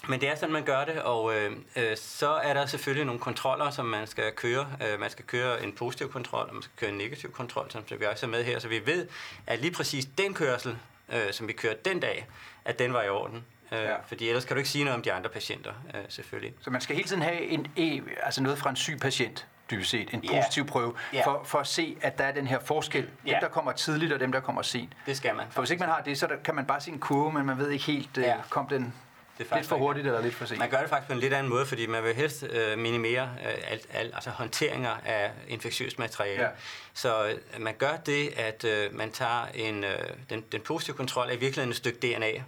[0.07, 3.21] men det er sådan, man gør det, og øh, øh, så er der selvfølgelig nogle
[3.21, 4.67] kontroller, som man skal køre.
[4.87, 7.83] Øh, man skal køre en positiv kontrol, og man skal køre en negativ kontrol, som
[7.99, 8.59] vi også er med her.
[8.59, 9.07] Så vi ved,
[9.47, 10.77] at lige præcis den kørsel,
[11.13, 12.27] øh, som vi kørte den dag,
[12.65, 13.45] at den var i orden.
[13.73, 13.95] Øh, ja.
[14.05, 16.53] Fordi ellers kan du ikke sige noget om de andre patienter, øh, selvfølgelig.
[16.61, 19.89] Så man skal hele tiden have en, e, altså noget fra en syg patient, dybest
[19.89, 21.23] set, en positiv prøve, yeah.
[21.23, 23.01] For, for at se, at der er den her forskel.
[23.01, 23.41] Dem, yeah.
[23.41, 24.93] der kommer tidligt, og dem, der kommer sent.
[25.05, 25.45] Det skal man.
[25.49, 27.45] For hvis ikke man har det, så der, kan man bare se en kurve, men
[27.45, 28.93] man ved ikke helt, øh, kom den
[29.37, 30.59] det er lidt for hurtigt eller lidt for sent?
[30.59, 33.29] Man gør det faktisk på en lidt anden måde, fordi man vil helst øh, minimere
[33.45, 36.43] øh, alt, alt, altså håndteringer af infektiøst materiale.
[36.43, 36.49] Ja.
[36.93, 39.97] Så øh, man gør det, at øh, man tager en, øh,
[40.29, 42.43] den, den positive kontrol af i virkeligheden et stykke DNA.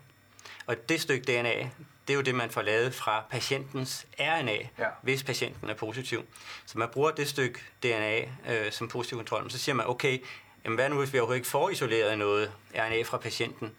[0.67, 1.69] Og det stykke DNA,
[2.07, 4.87] det er jo det, man får lavet fra patientens RNA, ja.
[5.01, 6.25] hvis patienten er positiv.
[6.65, 9.41] Så man bruger det stykke DNA øh, som positiv kontrol.
[9.41, 10.23] Men så siger man, okay,
[10.65, 13.71] jamen hvad nu, hvis vi overhovedet ikke får isoleret noget RNA fra patienten?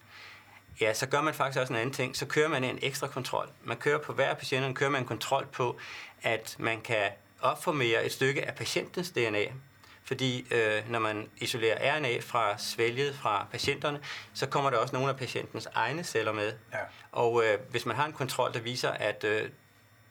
[0.81, 2.16] Ja, så gør man faktisk også en anden ting.
[2.16, 3.49] Så kører man en ekstra kontrol.
[3.64, 5.77] Man kører på hver patient, kører man en kontrol på,
[6.22, 9.44] at man kan opformere et stykke af patientens DNA.
[10.07, 14.01] Fordi øh, når man isolerer RNA fra svælget fra patienterne,
[14.35, 16.53] så kommer der også nogle af patientens egne celler med.
[16.73, 16.79] Ja.
[17.12, 19.49] Og øh, hvis man har en kontrol, der viser, at øh,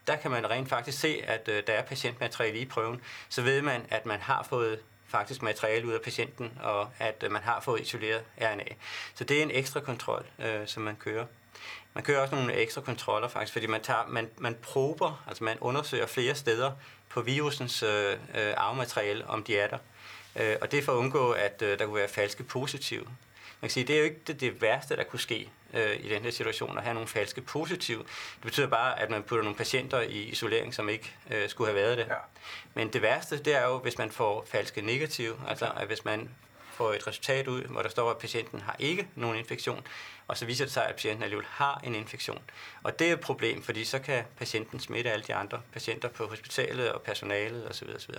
[0.08, 3.62] der kan man rent faktisk se, at øh, der er patientmateriale i prøven, så ved
[3.62, 7.60] man, at man har fået faktisk materiale ud af patienten, og at øh, man har
[7.60, 8.66] fået isoleret RNA.
[9.16, 11.26] Så det er en ekstra kontrol, øh, som man kører.
[11.94, 15.58] Man kører også nogle ekstra kontroller faktisk, fordi man, tager, man, man prober, altså man
[15.60, 16.72] undersøger flere steder
[17.16, 19.78] på virusens øh, øh, arvemateriale, om de er der.
[20.36, 23.04] Øh, og det er for at undgå, at øh, der kunne være falske positive.
[23.62, 26.10] Man kan sige, det er jo ikke det, det værste, der kunne ske øh, i
[26.10, 28.00] den her situation, at have nogle falske positive.
[28.36, 31.82] Det betyder bare, at man putter nogle patienter i isolering, som ikke øh, skulle have
[31.82, 32.08] været det.
[32.08, 32.16] Ja.
[32.74, 36.30] Men det værste, det er jo, hvis man får falske negative, altså at hvis man
[36.76, 39.88] får et resultat ud, hvor der står, at patienten har ikke nogen infektion,
[40.28, 42.42] og så viser det sig, at patienten alligevel har en infektion.
[42.84, 46.28] Og det er et problem, fordi så kan patienten smitte alle de andre patienter på
[46.28, 47.88] hospitalet og personalet osv.
[47.96, 48.14] osv.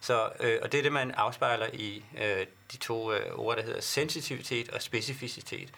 [0.00, 3.62] Så, øh, og det er det, man afspejler i øh, de to øh, ord, der
[3.62, 5.68] hedder sensitivitet og specificitet.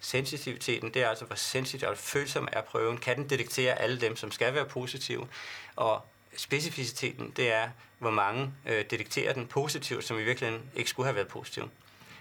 [0.00, 2.98] Sensitiviteten, det er altså, hvor sensitiv og følsom er prøven.
[2.98, 5.28] Kan den detektere alle dem, som skal være positive?
[5.76, 7.68] Og specificiteten, det er,
[8.04, 11.70] hvor mange øh, detekterer den positivt, som i virkeligheden ikke skulle have været positiv.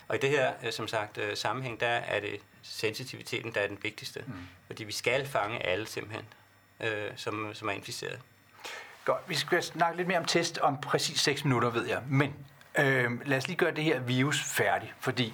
[0.08, 3.68] Og i det her, øh, som sagt, øh, sammenhæng, der er det sensitiviteten, der er
[3.68, 4.24] den vigtigste.
[4.28, 4.34] Mm.
[4.68, 6.26] Fordi vi skal fange alle simpelthen,
[6.80, 8.20] øh, som, som er inficeret.
[9.06, 12.02] Godt, vi skal snakke lidt mere om test om præcis 6 minutter, ved jeg.
[12.08, 12.34] Men
[12.80, 15.34] øh, lad os lige gøre det her virus færdigt, fordi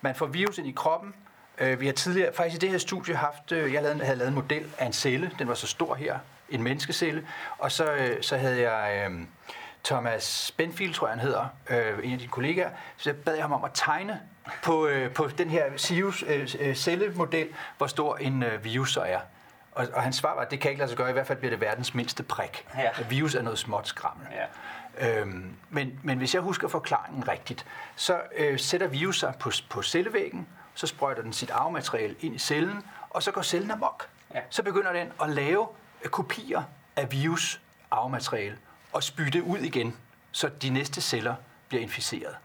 [0.00, 1.14] man får virus ind i kroppen.
[1.58, 4.34] Øh, vi har tidligere, faktisk i det her studie, haft, øh, jeg havde lavet en
[4.34, 7.26] model af en celle, den var så stor her, en menneskecelle,
[7.58, 9.10] og så, øh, så havde jeg...
[9.10, 9.20] Øh,
[9.84, 13.52] Thomas Benfield, tror jeg han hedder, øh, en af dine kollegaer, så bad jeg ham
[13.52, 14.20] om at tegne
[14.62, 19.00] på, øh, på den her virus, øh, øh, cellemodel, hvor stor en øh, virus så
[19.00, 19.18] er.
[19.72, 21.38] Og, og hans svar var, at det kan ikke lade sig gøre, i hvert fald
[21.38, 22.66] bliver det verdens mindste prik.
[22.78, 22.88] Ja.
[22.94, 24.26] At virus er noget småt skrammel.
[24.32, 25.20] Ja.
[25.20, 27.66] Øhm, men, men hvis jeg husker forklaringen rigtigt,
[27.96, 32.38] så øh, sætter virus sig på, på cellevæggen, så sprøjter den sit arvemateriale ind i
[32.38, 34.08] cellen, og så går cellen amok.
[34.34, 34.40] Ja.
[34.50, 35.68] Så begynder den at lave
[36.04, 36.62] øh, kopier
[36.96, 38.56] af virus arvemateriale
[38.92, 39.96] og spytte ud igen,
[40.32, 41.34] så de næste celler
[41.68, 42.36] bliver inficeret.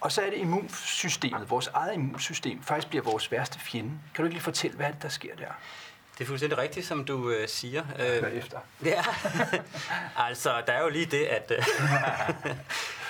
[0.00, 3.90] Og så er det immunsystemet, vores eget immunsystem, faktisk bliver vores værste fjende.
[4.14, 5.46] Kan du ikke lige fortælle, hvad der sker der?
[6.18, 7.84] Det er fuldstændig rigtigt, som du øh, siger.
[7.98, 8.58] Øh, efter.
[8.84, 9.04] Ja,
[10.28, 11.64] altså der er jo lige det, at øh,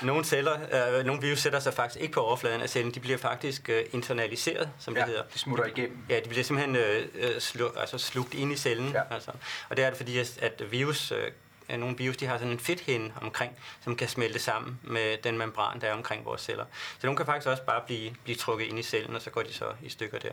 [0.08, 2.94] nogle, celler, øh, nogle virus sætter sig faktisk ikke på overfladen af cellen.
[2.94, 5.22] De bliver faktisk øh, internaliseret, som ja, det hedder.
[5.34, 5.98] de smutter igennem.
[6.08, 8.92] Ja, de bliver simpelthen øh, øh slu, altså, slugt ind i cellen.
[8.92, 9.02] Ja.
[9.10, 9.30] Altså.
[9.68, 11.30] Og det er det fordi, at virus øh,
[11.68, 13.52] nogle virus, de har sådan en fedthinde omkring,
[13.84, 16.64] som kan smelte sammen med den membran, der er omkring vores celler.
[16.98, 19.42] Så nogle kan faktisk også bare blive, blive trukket ind i cellen, og så går
[19.42, 20.30] de så i stykker der.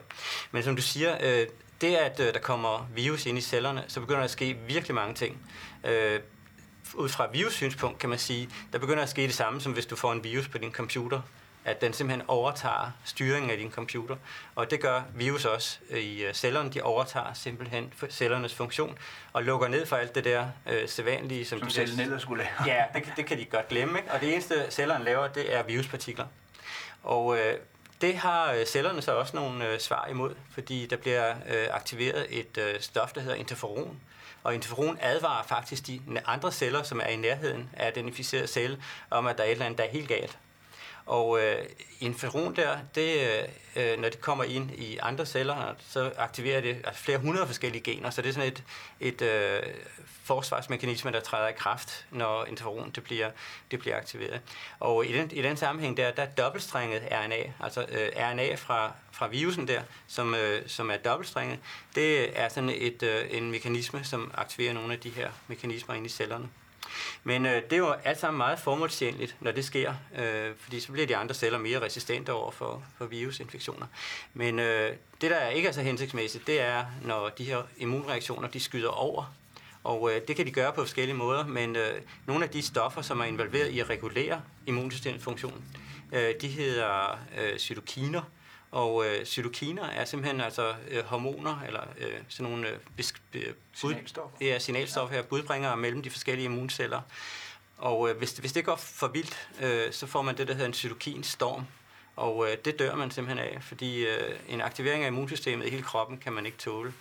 [0.52, 1.48] Men som du siger, øh,
[1.82, 4.96] det at øh, der kommer virus ind i cellerne, så begynder der at ske virkelig
[4.96, 5.38] mange ting.
[5.84, 6.20] Øh,
[6.94, 9.96] ud fra virussynspunkt kan man sige, der begynder at ske det samme, som hvis du
[9.96, 11.22] får en virus på din computer
[11.66, 14.16] at den simpelthen overtager styringen af din computer.
[14.56, 16.70] Og det gør virus også i øh, cellerne.
[16.70, 18.98] De overtager simpelthen cellernes funktion
[19.34, 21.46] og lukker ned for alt det der øh, sædvanlige.
[21.46, 22.76] Som, som de cellen ellers skulle lave.
[22.76, 24.00] Ja, det, det kan de godt glemme.
[24.00, 24.12] Ikke?
[24.12, 26.26] Og det eneste cellerne laver, det er viruspartikler.
[27.04, 27.58] Og øh,
[28.02, 32.40] det har øh, cellerne så også nogle øh, svar imod, fordi der bliver øh, aktiveret
[32.40, 34.00] et øh, stof, der hedder interferon.
[34.44, 38.84] Og interferon advarer faktisk de andre celler, som er i nærheden af den inficerede celle,
[39.10, 40.38] om at der er et eller andet, der er helt galt.
[41.06, 41.66] Og øh,
[42.00, 43.40] interferon der, det,
[43.76, 47.82] øh, når det kommer ind i andre celler, så aktiverer det altså flere hundrede forskellige
[47.82, 48.64] gener, så det er sådan et,
[49.00, 49.64] et øh,
[50.24, 53.32] forsvarsmekanisme, der træder i kraft, når interferon det bliver,
[53.72, 54.42] det bliver aktiveret.
[54.80, 58.94] Og i den, i den sammenhæng der, der er dobbeltstrenget RNA, altså øh, RNA fra,
[59.12, 61.60] fra virusen der, som, øh, som er dobbeltstrenget,
[61.96, 66.06] det er sådan et, øh, en mekanisme, som aktiverer nogle af de her mekanismer inde
[66.06, 66.50] i cellerne.
[67.24, 70.92] Men øh, det er jo alt sammen meget formålstjenligt, når det sker, øh, fordi så
[70.92, 73.86] bliver de andre celler mere resistente over for, for virusinfektioner.
[74.34, 78.60] Men øh, det, der ikke er så hensigtsmæssigt, det er, når de her immunreaktioner de
[78.60, 79.34] skyder over.
[79.84, 83.02] Og øh, det kan de gøre på forskellige måder, men øh, nogle af de stoffer,
[83.02, 85.64] som er involveret i at regulere immunsystemets funktion,
[86.12, 88.22] øh, de hedder øh, cytokiner,
[88.72, 94.38] og øh, cytokiner er simpelthen altså øh, hormoner, eller øh, sådan nogle øh, bud, signalstoffer.
[94.42, 97.02] Ja, signalstoffer her, budbringere mellem de forskellige immunceller.
[97.78, 100.68] Og øh, hvis, hvis det går for vildt, øh, så får man det, der hedder
[100.68, 101.66] en cytokinstorm.
[102.16, 105.84] Og øh, det dør man simpelthen af, fordi øh, en aktivering af immunsystemet i hele
[105.84, 106.94] kroppen kan man ikke tåle.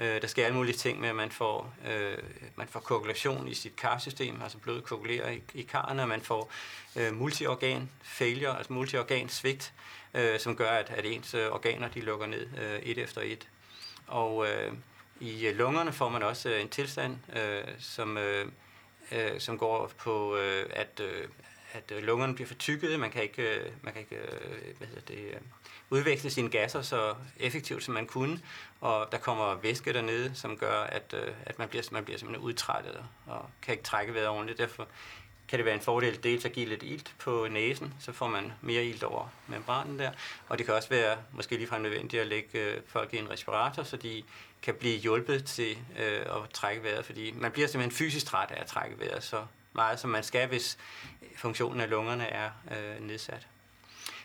[0.00, 2.18] Øh, der sker alle mulige ting med, at man får, øh,
[2.56, 6.52] man får koagulation i sit karsystem, altså blodet koagulerer i, i karrene, og man får
[6.96, 9.72] øh, multiorgan failure, altså multiorgan svigt,
[10.14, 13.48] øh, som gør, at, at ens øh, organer de lukker ned øh, et efter et.
[14.06, 14.72] Og øh,
[15.20, 18.46] i øh, lungerne får man også øh, en tilstand, øh, som, øh,
[19.12, 21.28] øh, som går på, øh, at, øh,
[21.72, 22.98] at øh, lungerne bliver fortykkede.
[22.98, 25.38] Man kan ikke, øh, man kan ikke øh, hvad hedder det,
[25.90, 28.40] udveksle sine gasser så effektivt, som man kunne.
[28.80, 31.14] Og der kommer væske dernede, som gør, at,
[31.46, 34.58] at man, bliver, man bliver simpelthen udtrættet og kan ikke trække vejret ordentligt.
[34.58, 34.88] Derfor
[35.50, 38.52] kan det være en fordel dels at give lidt ilt på næsen, så får man
[38.60, 40.10] mere ilt over membranen der.
[40.48, 43.96] Og det kan også være måske ligefrem nødvendigt at lægge folk i en respirator, så
[43.96, 44.22] de
[44.62, 48.60] kan blive hjulpet til øh, at trække vejret, fordi man bliver simpelthen fysisk træt af
[48.60, 50.78] at trække vejret så meget, som man skal, hvis
[51.36, 53.46] funktionen af lungerne er øh, nedsat.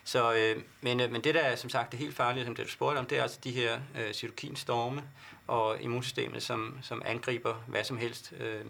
[0.04, 2.66] Så, øh, men, øh, men det, der er som sagt det helt farlige, som det
[2.66, 5.04] du spurgte om, det er altså de her øh, cytokinstorme
[5.48, 8.34] og immunsystemet, som, som angriber hvad som helst.
[8.40, 8.66] Øh,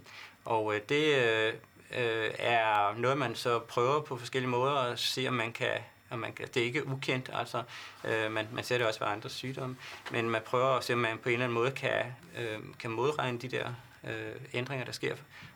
[0.45, 1.53] og øh, det øh,
[1.91, 6.19] øh, er noget, man så prøver på forskellige måder at se, om man kan og
[6.19, 7.63] man kan, det er ikke ukendt, altså
[8.03, 9.75] øh, man, man ser det også ved andre sygdomme,
[10.11, 12.05] men man prøver at se, om man på en eller anden måde kan,
[12.37, 13.73] øh, kan modregne de der
[14.03, 15.15] øh, ændringer, der sker.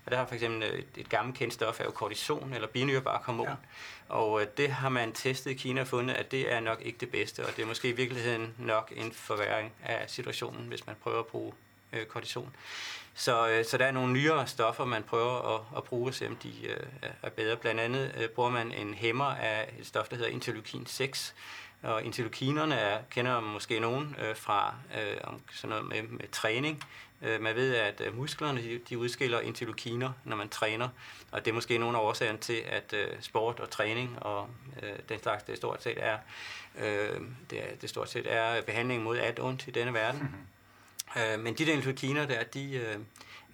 [0.10, 3.24] Og der har for eksempel et, et gammelt kendt stof, er jo kortison, eller binyrbark
[3.24, 3.47] hormon.
[3.47, 3.53] Ja.
[4.10, 6.97] Og øh, det har man testet i Kina og fundet, at det er nok ikke
[6.97, 10.95] det bedste, og det er måske i virkeligheden nok en forværing af situationen, hvis man
[11.03, 11.53] prøver at bruge
[11.93, 12.55] øh, kortison.
[13.14, 16.36] Så, øh, så der er nogle nyere stoffer, man prøver at, at bruge, se om
[16.36, 17.55] de øh, er bedre.
[17.55, 21.36] Blandt andet øh, bruger man en hæmmer af et stof, der hedder interleukin 6,
[21.84, 26.84] og interleukinerne er, kender måske nogen øh, fra øh, om sådan noget med, med træning.
[27.22, 30.89] Øh, man ved, at øh, musklerne de, udskiller interleukiner, når man træner,
[31.32, 34.49] og det er måske nogle af årsagerne til, at øh, sport og træning og
[34.84, 36.17] øh, den slags, det stort set er,
[36.80, 40.22] øh, det, det stort set er behandling mod alt ondt i denne verden.
[40.22, 41.34] Mm-hmm.
[41.34, 42.95] Øh, men de der interleukiner der, de øh,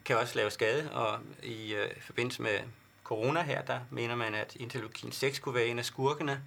[0.05, 2.59] kan også lave skade, og i øh, forbindelse med
[3.05, 6.41] corona her, der mener man, at interleukin 6 kunne være en af skurkene,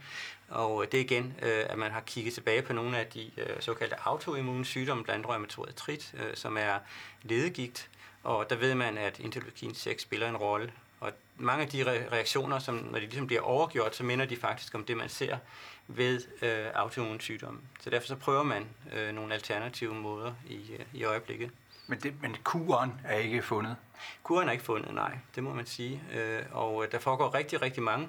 [0.49, 3.31] og øh, det er igen, øh, at man har kigget tilbage på nogle af de
[3.37, 6.79] øh, såkaldte autoimmune sygdomme, blandt rheumatoid artrit, øh, som er
[7.23, 7.91] ledegigt,
[8.23, 10.73] og der ved man, at interleukin 6 spiller en rolle.
[11.01, 14.75] Og mange af de reaktioner, som når de ligesom bliver overgjort, så minder de faktisk
[14.75, 15.39] om det, man ser
[15.89, 17.61] ved øh, autoimmune sygdomme.
[17.81, 21.51] Så derfor så prøver man øh, nogle alternative måder i, øh, i øjeblikket.
[21.87, 23.77] Men, det, men kuren er ikke fundet?
[24.23, 25.19] Kuren er ikke fundet, nej.
[25.35, 26.03] Det må man sige.
[26.15, 28.09] Øh, og øh, der foregår rigtig, rigtig mange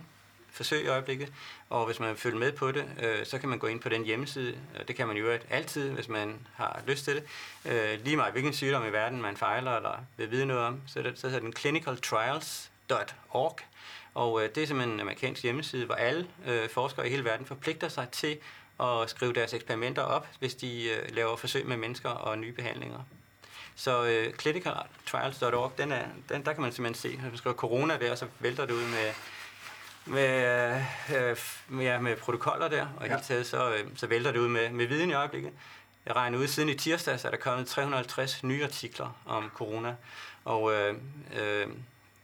[0.51, 1.33] forsøg i øjeblikket,
[1.69, 3.89] og hvis man vil følge med på det, øh, så kan man gå ind på
[3.89, 7.23] den hjemmeside, og det kan man jo altid, hvis man har lyst til det.
[7.65, 11.01] Øh, lige meget hvilken sygdom i verden man fejler eller vil vide noget om, så,
[11.01, 13.59] det, så hedder den clinicaltrials.org,
[14.13, 17.45] og øh, det er simpelthen en amerikansk hjemmeside, hvor alle øh, forskere i hele verden
[17.45, 18.37] forpligter sig til
[18.79, 22.99] at skrive deres eksperimenter op, hvis de øh, laver forsøg med mennesker og nye behandlinger.
[23.79, 27.97] Så øh, clinicaltrials.org, den er, den, der kan man simpelthen se, når man skriver corona
[27.97, 29.13] der, så vælter det ud med
[30.05, 30.81] med,
[31.15, 33.13] øh, med, med protokoller der, og ja.
[33.13, 35.51] helt taget så, øh, så vælter det ud med, med viden i øjeblikket.
[36.05, 39.95] Jeg regner ud, siden i tirsdag, så er der kommet 350 nye artikler om corona,
[40.45, 40.95] og øh,
[41.35, 41.67] øh,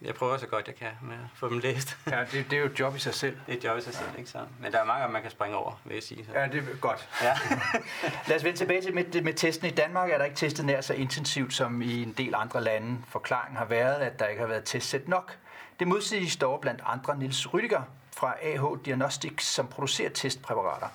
[0.01, 1.97] Jeg prøver så godt jeg kan med at få dem læst.
[2.11, 3.37] Ja, det, det er jo et job i sig selv.
[3.45, 4.39] Det er et job i sig selv, ikke så?
[4.61, 6.25] Men der er mange, man kan springe over, vil jeg sige.
[6.25, 6.39] Så.
[6.39, 7.09] Ja, det er godt.
[7.21, 7.37] Ja.
[8.27, 9.67] Lad os vende tilbage til med, med testen.
[9.67, 12.97] I Danmark er der ikke testet nær så intensivt som i en del andre lande.
[13.07, 15.37] Forklaringen har været, at der ikke har været testet nok.
[15.79, 17.81] Det modsiges dog blandt andre Nils Rydiger
[18.15, 20.87] fra AH Diagnostics, som producerer testpræparater.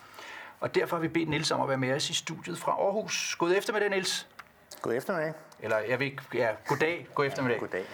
[0.61, 3.37] Og derfor har vi bedt Nils om at være med os i studiet fra Aarhus.
[3.39, 4.27] God eftermiddag, Nils.
[4.83, 5.33] God eftermiddag.
[5.63, 7.61] Eller jeg ved ikke, ja, goddag, god eftermiddag.
[7.61, 7.85] Goddag.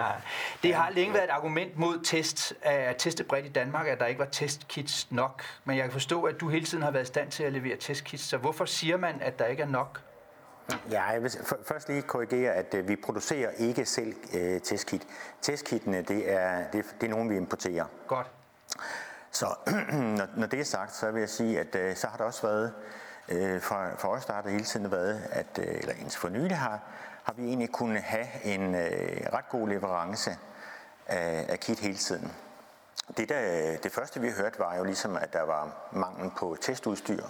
[0.62, 4.06] det har længe været et argument mod test, at teste bredt i Danmark, at der
[4.06, 5.42] ikke var testkits nok.
[5.64, 7.76] Men jeg kan forstå, at du hele tiden har været i stand til at levere
[7.76, 8.22] testkits.
[8.24, 10.00] Så hvorfor siger man, at der ikke er nok?
[10.90, 11.30] Ja, jeg vil
[11.68, 15.06] først lige korrigere, at øh, vi producerer ikke selv øh, testkit.
[15.42, 17.84] Testkitene, det er, det, det er nogen, vi importerer.
[18.06, 18.30] Godt.
[19.30, 19.46] Så
[20.18, 22.42] når, når det er sagt, så vil jeg sige, at øh, så har der også
[22.46, 22.72] været,
[23.28, 26.28] øh, for, for os der har det hele tiden været, at, øh, eller indtil for
[26.28, 26.80] nylig har,
[27.22, 30.30] har vi egentlig kunnet have en øh, ret god leverance
[31.06, 32.32] af, af kit hele tiden.
[33.16, 36.56] Det, der, øh, det første vi hørte var jo ligesom, at der var mangel på
[36.60, 37.24] testudstyr.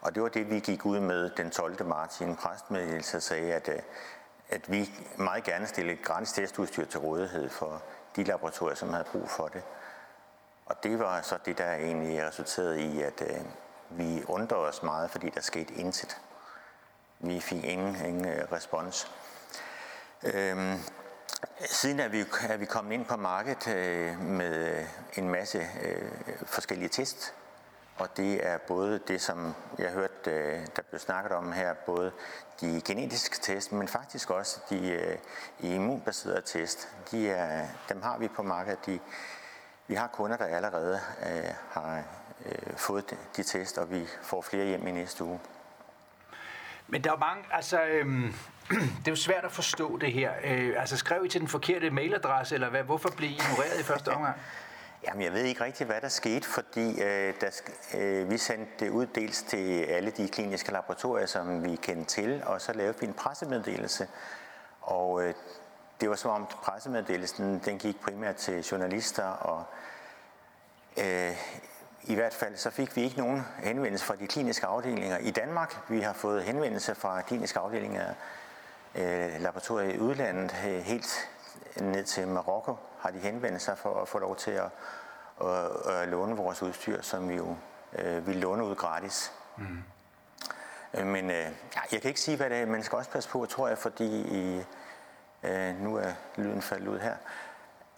[0.00, 1.86] Og det var det, vi gik ud med den 12.
[1.86, 3.78] marts i en præstmeddelelse og sagde, at, øh,
[4.48, 7.82] at vi meget gerne stille gratis testudstyr til rådighed for
[8.16, 9.62] de laboratorier, som havde brug for det.
[10.66, 13.40] Og det var så det, der egentlig resulterede i, at øh,
[13.90, 16.20] vi undrede os meget, fordi der skete intet.
[17.18, 19.10] Vi fik ingen, ingen øh, respons.
[20.22, 20.78] Øhm,
[21.60, 24.84] siden er vi, er vi kommet ind på markedet øh, med øh,
[25.14, 26.10] en masse øh,
[26.46, 27.34] forskellige test,
[28.00, 32.12] og det er både det, som jeg hørte, øh, der blev snakket om her, både
[32.60, 35.18] de genetiske test, men faktisk også de øh,
[35.58, 36.88] immunbaserede test.
[37.10, 38.86] De er, dem har vi på markedet.
[38.86, 39.00] De,
[39.86, 42.02] vi har kunder, der allerede øh, har
[42.46, 45.40] øh, fået de test, og vi får flere hjem i næste uge.
[46.88, 48.34] Men der er mange, altså, øhm,
[48.98, 50.32] det er jo svært at forstå det her.
[50.44, 52.82] Øh, altså, skrev I til den forkerte mailadresse, eller hvad?
[52.82, 54.36] Hvorfor blev I ignoreret i første omgang?
[55.06, 57.60] Jamen, jeg ved ikke rigtig, hvad der skete, fordi øh, der,
[57.94, 62.42] øh, vi sendte det ud dels til alle de kliniske laboratorier, som vi kendte til,
[62.46, 64.08] og så lavede vi en pressemeddelelse.
[64.80, 65.34] Og øh,
[66.00, 69.64] det var som om pressemeddelelsen, den gik primært til journalister, og
[70.98, 71.36] øh,
[72.02, 75.76] i hvert fald så fik vi ikke nogen henvendelse fra de kliniske afdelinger i Danmark.
[75.88, 78.14] Vi har fået henvendelse fra kliniske afdelinger
[78.94, 80.50] øh, laboratorier i udlandet,
[80.84, 81.28] helt
[81.76, 84.70] ned til Marokko har de henvendt sig for at få lov til at,
[85.40, 87.56] at, at låne vores udstyr, som vi jo
[87.92, 89.32] øh, vil låne ud gratis.
[89.56, 89.84] Mm.
[91.04, 91.48] Men øh,
[91.92, 92.66] jeg kan ikke sige, hvad det er.
[92.66, 94.64] Man skal også passe på, tror jeg, fordi i,
[95.42, 97.16] øh, nu er lyden faldet ud her.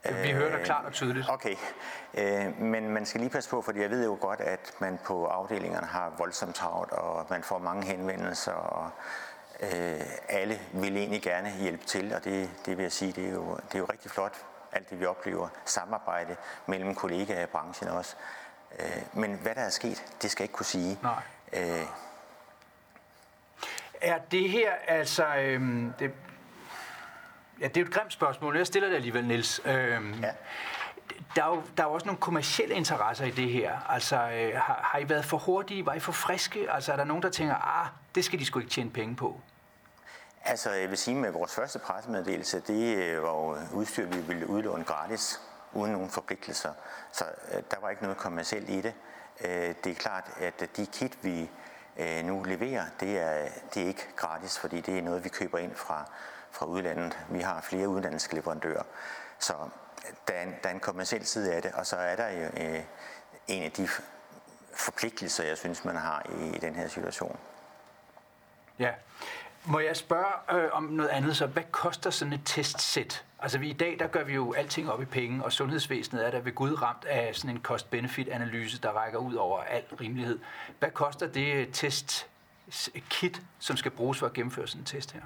[0.05, 1.31] Vi hører dig klart og tydeligt.
[1.31, 1.57] Okay,
[2.15, 5.27] øh, men man skal lige passe på, fordi jeg ved jo godt, at man på
[5.27, 8.91] afdelingerne har voldsomt travlt, og man får mange henvendelser, og
[9.61, 13.33] øh, alle vil egentlig gerne hjælpe til, og det, det vil jeg sige, det er,
[13.33, 14.37] jo, det er jo rigtig flot,
[14.73, 16.37] alt det vi oplever, samarbejde
[16.67, 18.17] mellem kollegaer i branchen også.
[18.79, 20.99] Øh, men hvad der er sket, det skal jeg ikke kunne sige.
[21.03, 21.23] Nej.
[21.53, 21.87] Øh,
[24.01, 25.37] er det her altså...
[25.37, 26.11] Øhm, det,
[27.63, 29.61] ja, det er jo et grimt spørgsmål, jeg stiller det alligevel, Niels.
[29.65, 30.31] Øhm, ja.
[31.37, 33.91] Der er, jo, der er jo også nogle kommersielle interesser i det her.
[33.91, 35.87] Altså, øh, har, har I været for hurtige?
[35.87, 36.73] Var I for friske?
[36.73, 39.41] Altså, er der nogen, der tænker, ah, det skal de sgu ikke tjene penge på?
[40.45, 44.47] Altså, jeg vil sige med vores første pressemeddelelse, det øh, var jo udstyr, vi ville
[44.47, 45.41] udlåne gratis,
[45.73, 46.73] uden nogen forpligtelser.
[47.13, 48.95] Så øh, der var ikke noget kommercielt i det.
[49.45, 51.51] Øh, det er klart, at de kit, vi
[52.03, 55.59] øh, nu leverer, det er, det er ikke gratis, fordi det er noget, vi køber
[55.59, 56.05] ind fra,
[56.51, 57.19] fra udlandet.
[57.31, 58.83] Vi har flere udenlandske leverandører.
[59.39, 59.53] Så
[60.29, 62.45] der er, en, der er en kommersiel side af det, og så er der jo
[62.45, 62.83] øh,
[63.49, 63.89] en af de
[64.75, 67.39] forpligtelser, jeg synes, man har i, i den her situation.
[68.79, 68.91] Ja.
[69.65, 71.47] Må jeg spørge øh, om noget andet så?
[71.47, 73.25] Hvad koster sådan et testsæt?
[73.43, 76.31] Altså vi, i dag, der gør vi jo alting op i penge, og sundhedsvæsenet er
[76.31, 80.39] der ved Gud ramt af sådan en cost-benefit-analyse, der rækker ud over al rimelighed.
[80.79, 85.21] Hvad koster det testkit, som skal bruges for at gennemføre sådan en test her?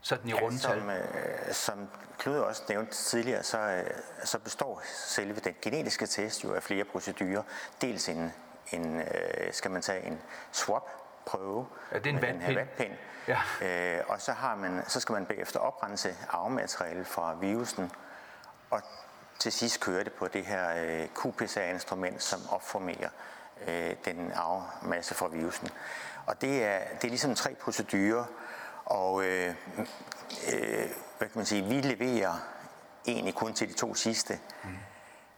[0.00, 0.32] Sådan i.
[0.32, 1.88] Ja, som, øh, som
[2.18, 3.84] Knud også nævnte tidligere, så, øh,
[4.24, 7.42] så består selve den genetiske test jo af flere procedurer.
[7.80, 8.32] Dels en,
[8.72, 10.20] en øh, skal man tage en
[11.22, 12.92] swap-prøve ja, det er en med den her vatpind.
[13.28, 13.40] Ja.
[13.62, 17.90] Øh, og så, har man, så skal man bagefter oprense arvemateriale fra virusen,
[18.70, 18.80] og
[19.38, 23.08] til sidst køre det på det her øh, QPCR-instrument, som opformerer
[23.66, 25.68] øh, den arvemasse fra virusen.
[26.26, 28.24] Og det er, det er ligesom tre procedurer,
[28.84, 29.54] og øh,
[30.52, 32.34] øh, hvad kan man sige, vi leverer
[33.06, 34.38] egentlig kun til de to sidste.
[34.64, 34.70] Mm.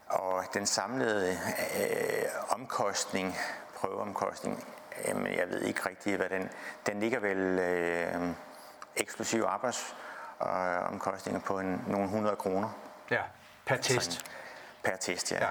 [0.09, 1.39] Og den samlede
[1.81, 3.37] øh, omkostning,
[3.77, 4.65] prøveomkostning,
[5.09, 6.51] jamen jeg ved ikke rigtig, hvad den...
[6.87, 8.29] Den ligger vel øh,
[8.97, 12.69] eksklusiv arbejdsomkostninger på en, nogle 100 kroner.
[13.11, 13.21] Ja,
[13.67, 14.13] per test.
[14.13, 14.27] Sådan,
[14.85, 15.39] per test, ja.
[15.45, 15.51] ja.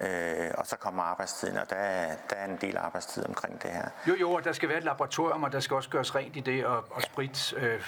[0.00, 3.70] Øh, og så kommer arbejdstiden, og der er, der er en del arbejdstid omkring det
[3.70, 3.88] her.
[4.08, 6.40] Jo, jo, og der skal være et laboratorium, og der skal også gøres rent i
[6.40, 7.82] det, og, og sprit øh,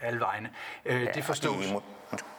[0.00, 0.50] alle vegne.
[0.84, 1.66] Øh, ja, det forstås.
[1.66, 1.82] De,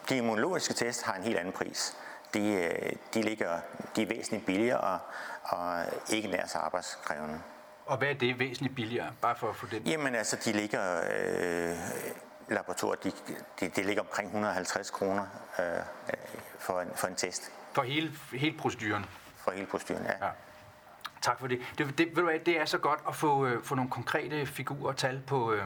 [0.10, 1.98] de immunologiske test har en helt anden pris.
[2.34, 3.60] De, øh, de, ligger,
[3.96, 5.00] de er væsentligt billigere og,
[5.44, 7.42] og ikke nær så arbejdskrævende.
[7.86, 9.88] Og hvad er det væsentligt billigere, bare for at få det?
[9.88, 11.02] Jamen altså, de ligger...
[11.14, 11.76] Øh,
[12.52, 13.12] laboratoriet, de,
[13.60, 15.26] de, de ligger omkring 150 kroner
[15.60, 15.66] øh,
[16.60, 17.52] for, en, for en test.
[17.74, 19.06] For hele, hele proceduren?
[19.38, 20.26] For hele proceduren, ja.
[20.26, 20.32] ja.
[21.22, 21.60] Tak for det.
[21.78, 24.46] Det, det, ved du hvad, det er så godt at få, øh, få nogle konkrete
[24.46, 25.66] figurer og tal på, øh,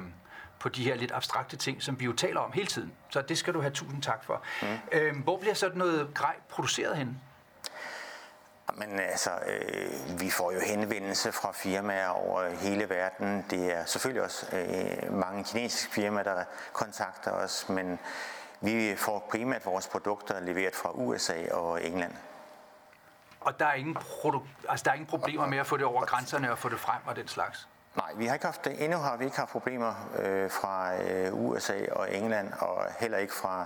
[0.59, 2.93] på de her lidt abstrakte ting, som vi jo taler om hele tiden.
[3.09, 4.41] Så det skal du have tusind tak for.
[4.61, 4.67] Mm.
[4.91, 7.21] Øh, hvor bliver sådan noget grej produceret hen?
[8.73, 13.45] Men altså, øh, vi får jo henvendelse fra firmaer over hele verden.
[13.49, 16.43] Det er selvfølgelig også øh, mange kinesiske firmaer, der
[16.73, 17.99] kontakter os, men
[18.61, 22.13] vi får primært vores produkter leveret fra USA og England.
[23.41, 26.05] Og der er ingen, produ- altså, der er ingen problemer med at få det over
[26.05, 27.67] grænserne og få det frem og den slags?
[27.95, 28.83] Nej, vi har ikke haft det.
[28.83, 33.33] Endnu har vi ikke haft problemer øh, fra øh, USA og England, og heller ikke
[33.33, 33.65] fra,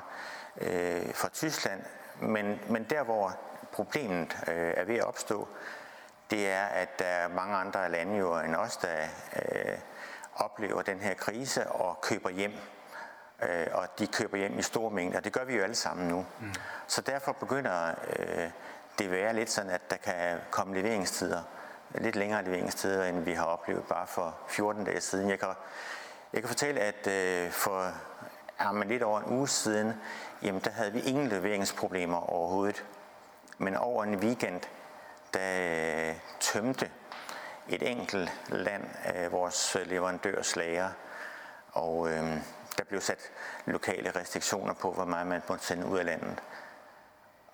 [0.57, 1.81] øh, fra Tyskland.
[2.21, 3.37] Men, men der, hvor
[3.71, 5.47] problemet øh, er ved at opstå,
[6.31, 8.95] det er, at der er mange andre lande jo end os, der
[9.35, 9.77] øh,
[10.35, 12.53] oplever den her krise og køber hjem.
[13.43, 15.19] Øh, og de køber hjem i store mængder.
[15.19, 16.25] Det gør vi jo alle sammen nu.
[16.39, 16.53] Mm.
[16.87, 17.87] Så derfor begynder
[18.19, 18.49] øh,
[18.99, 21.43] det at være lidt sådan, at der kan komme leveringstider.
[21.95, 25.29] Lidt længere leveringstider, end vi har oplevet bare for 14 dage siden.
[25.29, 25.49] Jeg kan,
[26.33, 27.91] jeg kan fortælle, at øh, for
[28.59, 29.93] ja, men lidt over en uge siden,
[30.41, 32.85] jamen der havde vi ingen leveringsproblemer overhovedet.
[33.57, 34.61] Men over en weekend,
[35.33, 36.91] der øh, tømte
[37.69, 40.89] et enkelt land af vores leverandørslager,
[41.71, 42.37] og øh,
[42.77, 43.19] der blev sat
[43.65, 46.43] lokale restriktioner på, hvor meget man måtte sende ud af landet.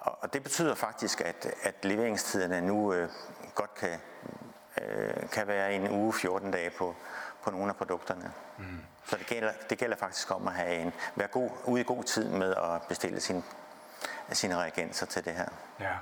[0.05, 3.09] Og, det betyder faktisk, at, at leveringstiderne nu øh,
[3.55, 3.99] godt kan,
[4.81, 6.95] øh, kan være en uge, 14 dage på,
[7.43, 8.33] på nogle af produkterne.
[8.57, 8.79] Mm.
[9.05, 12.03] Så det gælder, det gælder faktisk om at have en, være god, ude i god
[12.03, 13.43] tid med at bestille sin
[14.33, 15.49] sine reagenser til det her.
[15.79, 15.93] Ja.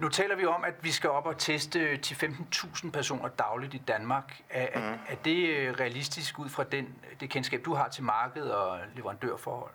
[0.00, 3.82] Nu taler vi om, at vi skal op og teste til 15.000 personer dagligt i
[3.88, 4.40] Danmark.
[4.50, 4.86] Er, mm.
[4.86, 8.78] er, er det øh, realistisk ud fra den, det kendskab, du har til marked og
[8.94, 9.70] leverandørforhold?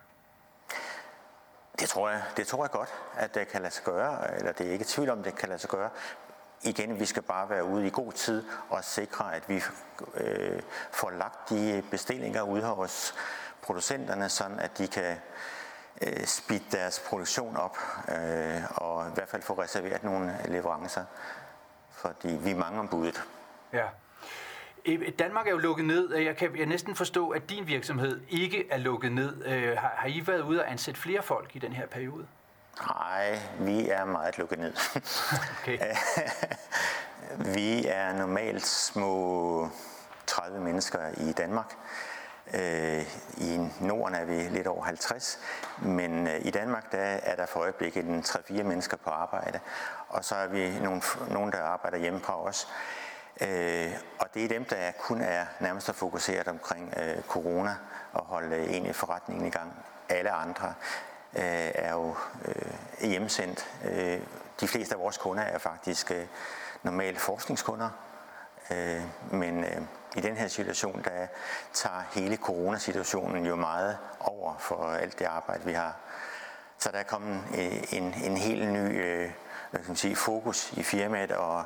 [1.79, 4.67] Det tror jeg, det tror jeg godt, at det kan lade sig gøre, eller det
[4.67, 5.89] er ikke tvivl om, det kan lade sig gøre.
[6.61, 9.63] Igen, vi skal bare være ude i god tid og sikre, at vi
[10.13, 10.61] øh,
[10.91, 13.15] får lagt de bestillinger ud hos
[13.61, 15.17] producenterne, sådan at de kan
[16.01, 21.05] øh, speede deres produktion op, øh, og i hvert fald få reserveret nogle leverancer,
[21.91, 23.23] fordi vi mangler budet.
[23.73, 23.85] Ja.
[25.19, 26.15] Danmark er jo lukket ned.
[26.15, 29.45] Jeg kan jeg næsten forstå, at din virksomhed ikke er lukket ned.
[29.45, 32.27] Øh, har, har I været ude og ansætte flere folk i den her periode?
[32.87, 34.73] Nej, vi er meget lukket ned.
[35.61, 35.79] Okay.
[37.55, 39.69] vi er normalt små
[40.27, 41.75] 30 mennesker i Danmark.
[42.53, 43.01] Øh,
[43.37, 45.39] I Norden er vi lidt over 50,
[45.81, 49.59] men øh, i Danmark der er der for øjeblikket en 3-4 mennesker på arbejde,
[50.09, 52.67] og så er vi nogle, nogle der arbejder hjemme fra os.
[53.43, 57.75] Øh, og det er dem, der kun er nærmest fokuseret omkring øh, corona
[58.13, 59.85] og holde øh, egentlig forretningen i gang.
[60.09, 60.73] Alle andre
[61.35, 62.15] øh, er jo
[63.01, 63.69] hjemsendt.
[64.59, 66.11] De fleste af vores kunder er faktisk
[66.83, 67.89] normale forskningskunder,
[69.31, 69.65] men
[70.15, 71.27] i den her situation, der
[71.73, 75.95] tager hele coronasituationen jo meget over for alt det arbejde, vi har.
[76.77, 79.31] Så der er kommet øh, en, en helt ny øh,
[79.71, 81.65] hvad kan man sige, fokus i firmaet, og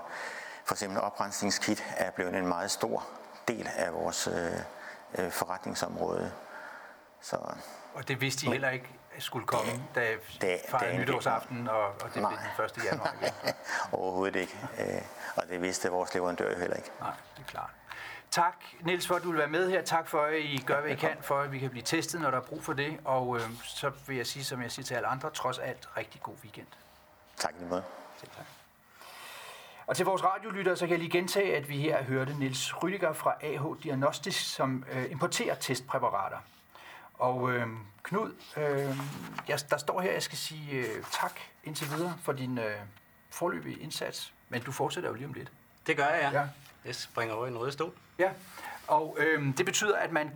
[0.68, 3.08] for eksempel oprensningskit er blevet en meget stor
[3.48, 6.32] del af vores øh, øh forretningsområde.
[7.22, 7.38] Så,
[7.94, 8.90] og det vidste I heller ikke
[9.20, 10.12] skulle komme, da
[10.42, 12.38] det, fejrede nytårsaften, og, og det nej.
[12.58, 12.92] blev den 1.
[12.92, 13.34] januar igen?
[14.00, 14.68] Overhovedet ikke.
[15.36, 16.92] Og det vidste vores leverandør jo heller ikke.
[17.00, 17.70] Nej, det er klart.
[18.32, 19.82] Tak, Niels, for at du vil være med her.
[19.82, 22.32] Tak for, at I gør, hvad I kan, for at vi kan blive testet, når
[22.32, 23.00] der er brug for det.
[23.06, 26.22] Og øh, så vil jeg sige, som jeg siger til alle andre, trods alt, rigtig
[26.22, 26.68] god weekend.
[27.38, 27.84] Tak lige måde.
[28.20, 28.46] Selv tak.
[29.88, 33.14] Og til vores radiolytter, så kan jeg lige gentage, at vi her hørte Niels Rydiger
[33.14, 36.38] fra AH Diagnostisk, som øh, importerer testpræparater.
[37.14, 37.68] Og øh,
[38.04, 38.98] Knud, øh,
[39.48, 42.76] jeg, der står her, at jeg skal sige øh, tak indtil videre for din øh,
[43.30, 44.34] forløbige indsats.
[44.50, 45.52] Men du fortsætter jo lige om lidt.
[45.88, 46.40] Det gør jeg, ja.
[46.40, 46.48] ja.
[46.86, 47.94] Jeg springer over i en rød stol.
[48.20, 48.32] Ja,
[48.88, 50.32] og øh, det betyder, at man...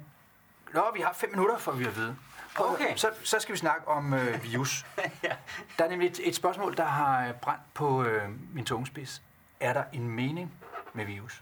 [0.73, 2.15] Nå, vi har fem minutter, for vi at vide.
[2.55, 2.95] Okay.
[2.95, 4.85] Så, så skal vi snakke om øh, virus.
[5.23, 5.35] ja.
[5.77, 9.21] Der er nemlig et, et spørgsmål, der har brændt på øh, min tungespids.
[9.61, 10.53] Er der en mening
[10.93, 11.41] med virus?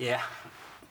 [0.00, 0.20] Ja,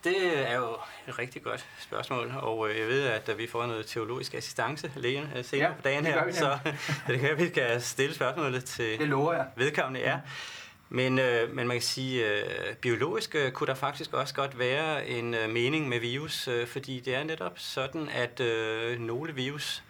[0.03, 0.77] Det er jo
[1.07, 5.31] et rigtig godt spørgsmål, og øh, jeg ved, at vi får noget teologisk assistance lægen
[5.35, 6.57] øh, senere Ja, på dagen her, så
[7.07, 9.45] det kan vi skal stille spørgsmålet til Det lover jeg.
[9.55, 9.99] vedkommende.
[9.99, 10.19] Ja.
[10.89, 15.07] Men, øh, men man kan sige, øh, biologisk øh, kunne der faktisk også godt være
[15.07, 19.83] en øh, mening med virus, øh, fordi det er netop sådan, at øh, nogle virus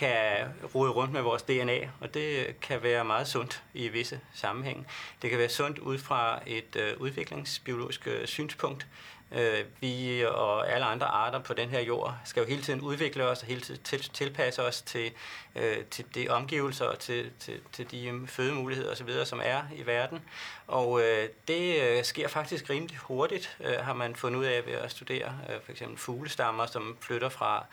[0.00, 4.84] kan rode rundt med vores DNA, og det kan være meget sundt i visse sammenhænge.
[5.22, 8.86] Det kan være sundt ud fra et øh, udviklingsbiologisk øh, synspunkt.
[9.32, 13.24] Øh, vi og alle andre arter på den her jord skal jo hele tiden udvikle
[13.24, 15.12] os og hele tiden til, tilpasse os til,
[15.56, 19.86] øh, til de omgivelser og til, til, til de øh, fødemuligheder osv., som er i
[19.86, 20.20] verden.
[20.66, 24.72] Og øh, det øh, sker faktisk rimelig hurtigt, øh, har man fundet ud af ved
[24.72, 27.66] at studere øh, for eksempel fuglestammer, som flytter fra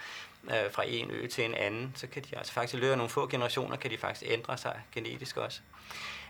[0.49, 2.97] øh, fra en ø til en anden, så kan de altså faktisk i løbet af
[2.97, 5.59] nogle få generationer, kan de faktisk ændre sig genetisk også.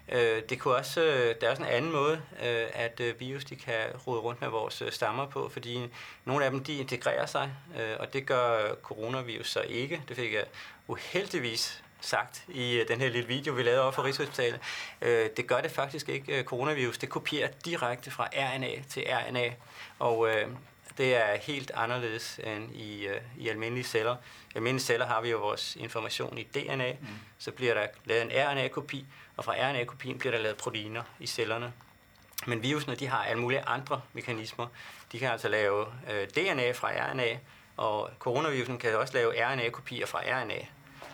[0.09, 3.45] Øh, det kunne også, øh, der er også en anden måde, øh, at øh, virus
[3.45, 5.89] de kan rode rundt med vores øh, stammer på, fordi
[6.25, 10.01] nogle af dem de integrerer sig, øh, og det gør coronavirus så ikke.
[10.07, 10.45] Det fik jeg
[10.87, 14.59] uheldigvis sagt i øh, den her lille video, vi lavede over for Rigshospitalet.
[15.01, 16.39] Øh, det gør det faktisk ikke.
[16.39, 19.53] Øh, coronavirus, det kopierer direkte fra RNA til RNA,
[19.99, 20.47] og øh,
[20.97, 24.15] det er helt anderledes end i, øh, i almindelige celler.
[24.15, 27.07] I almindelige celler har vi jo vores information i DNA, mm.
[27.37, 29.05] så bliver der lavet en RNA-kopi,
[29.37, 31.73] og fra RNA-kopien bliver der lavet proteiner i cellerne.
[32.45, 34.67] Men virusene, de har alle mulige andre mekanismer.
[35.11, 37.37] De kan altså lave øh, DNA fra RNA,
[37.77, 40.65] og coronavirusen kan også lave RNA-kopier fra RNA.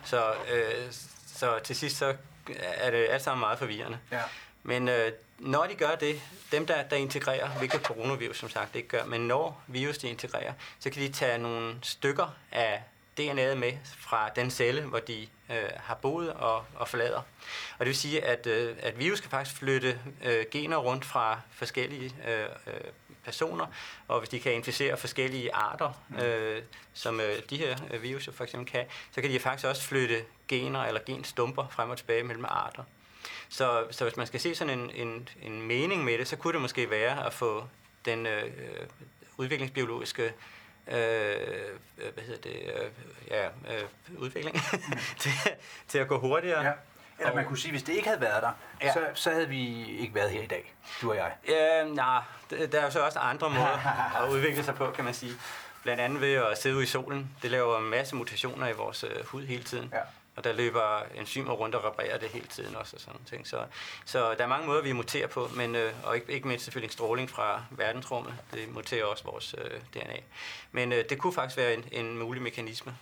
[0.04, 0.92] Så, øh,
[1.26, 2.16] så til sidst så
[2.58, 3.98] er det alt sammen meget forvirrende.
[4.12, 4.20] Ja.
[4.62, 5.12] Men øh,
[5.44, 6.20] når de gør det,
[6.52, 10.52] dem der, der integrerer, hvilket coronavirus som sagt ikke gør, men når virus de integrerer,
[10.78, 12.82] så kan de tage nogle stykker af
[13.20, 17.22] DNA'et med fra den celle, hvor de øh, har boet og, og forlader.
[17.78, 21.40] Og det vil sige, at, øh, at virus kan faktisk flytte øh, gener rundt fra
[21.52, 22.74] forskellige øh, øh
[23.24, 23.66] personer,
[24.08, 25.92] og hvis de kan inficere forskellige arter,
[26.22, 26.62] øh,
[26.94, 30.24] som øh, de her øh, virus for eksempel kan, så kan de faktisk også flytte
[30.48, 32.84] gener eller genstumper frem og tilbage mellem arter.
[33.48, 36.52] Så, så hvis man skal se sådan en, en, en mening med det, så kunne
[36.52, 37.64] det måske være at få
[38.04, 38.42] den øh,
[39.36, 40.24] udviklingsbiologiske
[40.88, 40.94] øh,
[41.96, 42.90] hvad hedder det, øh,
[43.30, 43.82] ja, øh,
[44.18, 44.56] udvikling
[45.20, 45.32] til,
[45.88, 46.64] til at gå hurtigere.
[46.64, 46.72] Ja.
[47.18, 48.50] Eller man kunne sige, hvis det ikke havde været der,
[48.82, 48.92] Ja.
[48.92, 51.32] så, så havde vi ikke været her i dag, du og jeg.
[51.48, 53.86] Ja, nej, der er jo så også andre måder
[54.24, 55.32] at udvikle sig på, kan man sige.
[55.82, 57.30] Blandt andet ved at sidde ude i solen.
[57.42, 59.90] Det laver en masse mutationer i vores øh, hud hele tiden.
[59.92, 59.98] Ja.
[60.36, 63.46] Og der løber enzymer rundt og reparerer det hele tiden også og sådan ting.
[63.46, 63.64] Så,
[64.04, 66.92] så der er mange måder, vi muterer på, men, øh, og ikke, ikke mindst selvfølgelig
[66.92, 68.34] stråling fra verdensrummet.
[68.52, 70.16] Det muterer også vores øh, DNA.
[70.72, 72.96] Men øh, det kunne faktisk være en, en mulig mekanisme.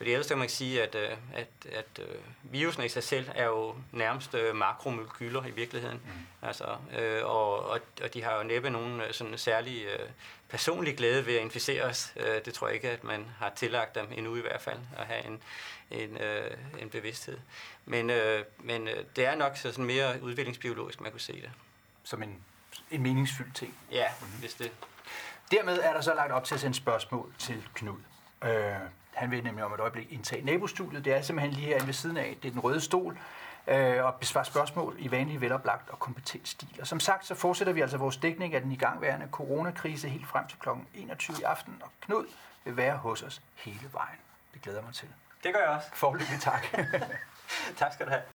[0.00, 3.44] Fordi ellers kan man sige, at, øh, at, at øh, virusen i sig selv er
[3.44, 6.00] jo nærmest øh, makromolekyler i virkeligheden.
[6.04, 6.46] Mm.
[6.46, 6.64] Altså,
[6.98, 10.08] øh, og, og, og de har jo næppe nogen øh, sådan særlig øh,
[10.50, 12.12] personlig glæde ved at inficere os.
[12.16, 15.06] Øh, det tror jeg ikke, at man har tillagt dem endnu i hvert fald, at
[15.06, 15.42] have en,
[15.90, 17.38] en, øh, en bevidsthed.
[17.84, 21.50] Men, øh, men det er nok så sådan mere udviklingsbiologisk, man kunne se det.
[22.04, 22.36] Som en,
[22.90, 23.74] en meningsfyldt ting.
[23.90, 24.38] Ja, mm-hmm.
[24.38, 24.72] hvis det...
[25.50, 27.98] Dermed er der så lagt op til at sende spørgsmål til Knud.
[28.44, 28.74] Øh,
[29.12, 31.04] han vil nemlig om et øjeblik indtage nabostudiet.
[31.04, 32.36] Det er simpelthen lige herinde ved siden af.
[32.42, 33.18] Det er den røde stol.
[33.66, 36.78] Øh, og besvare spørgsmål i vanlig veloplagt og kompetent stil.
[36.80, 40.46] Og som sagt, så fortsætter vi altså vores dækning af den igangværende coronakrise helt frem
[40.46, 40.68] til kl.
[40.94, 41.74] 21 i aften.
[41.82, 42.26] Og Knud
[42.64, 44.18] vil være hos os hele vejen.
[44.54, 45.08] Det glæder mig til.
[45.44, 45.88] Det gør jeg også.
[45.92, 46.66] Forløbig tak.
[47.78, 48.22] tak skal du have.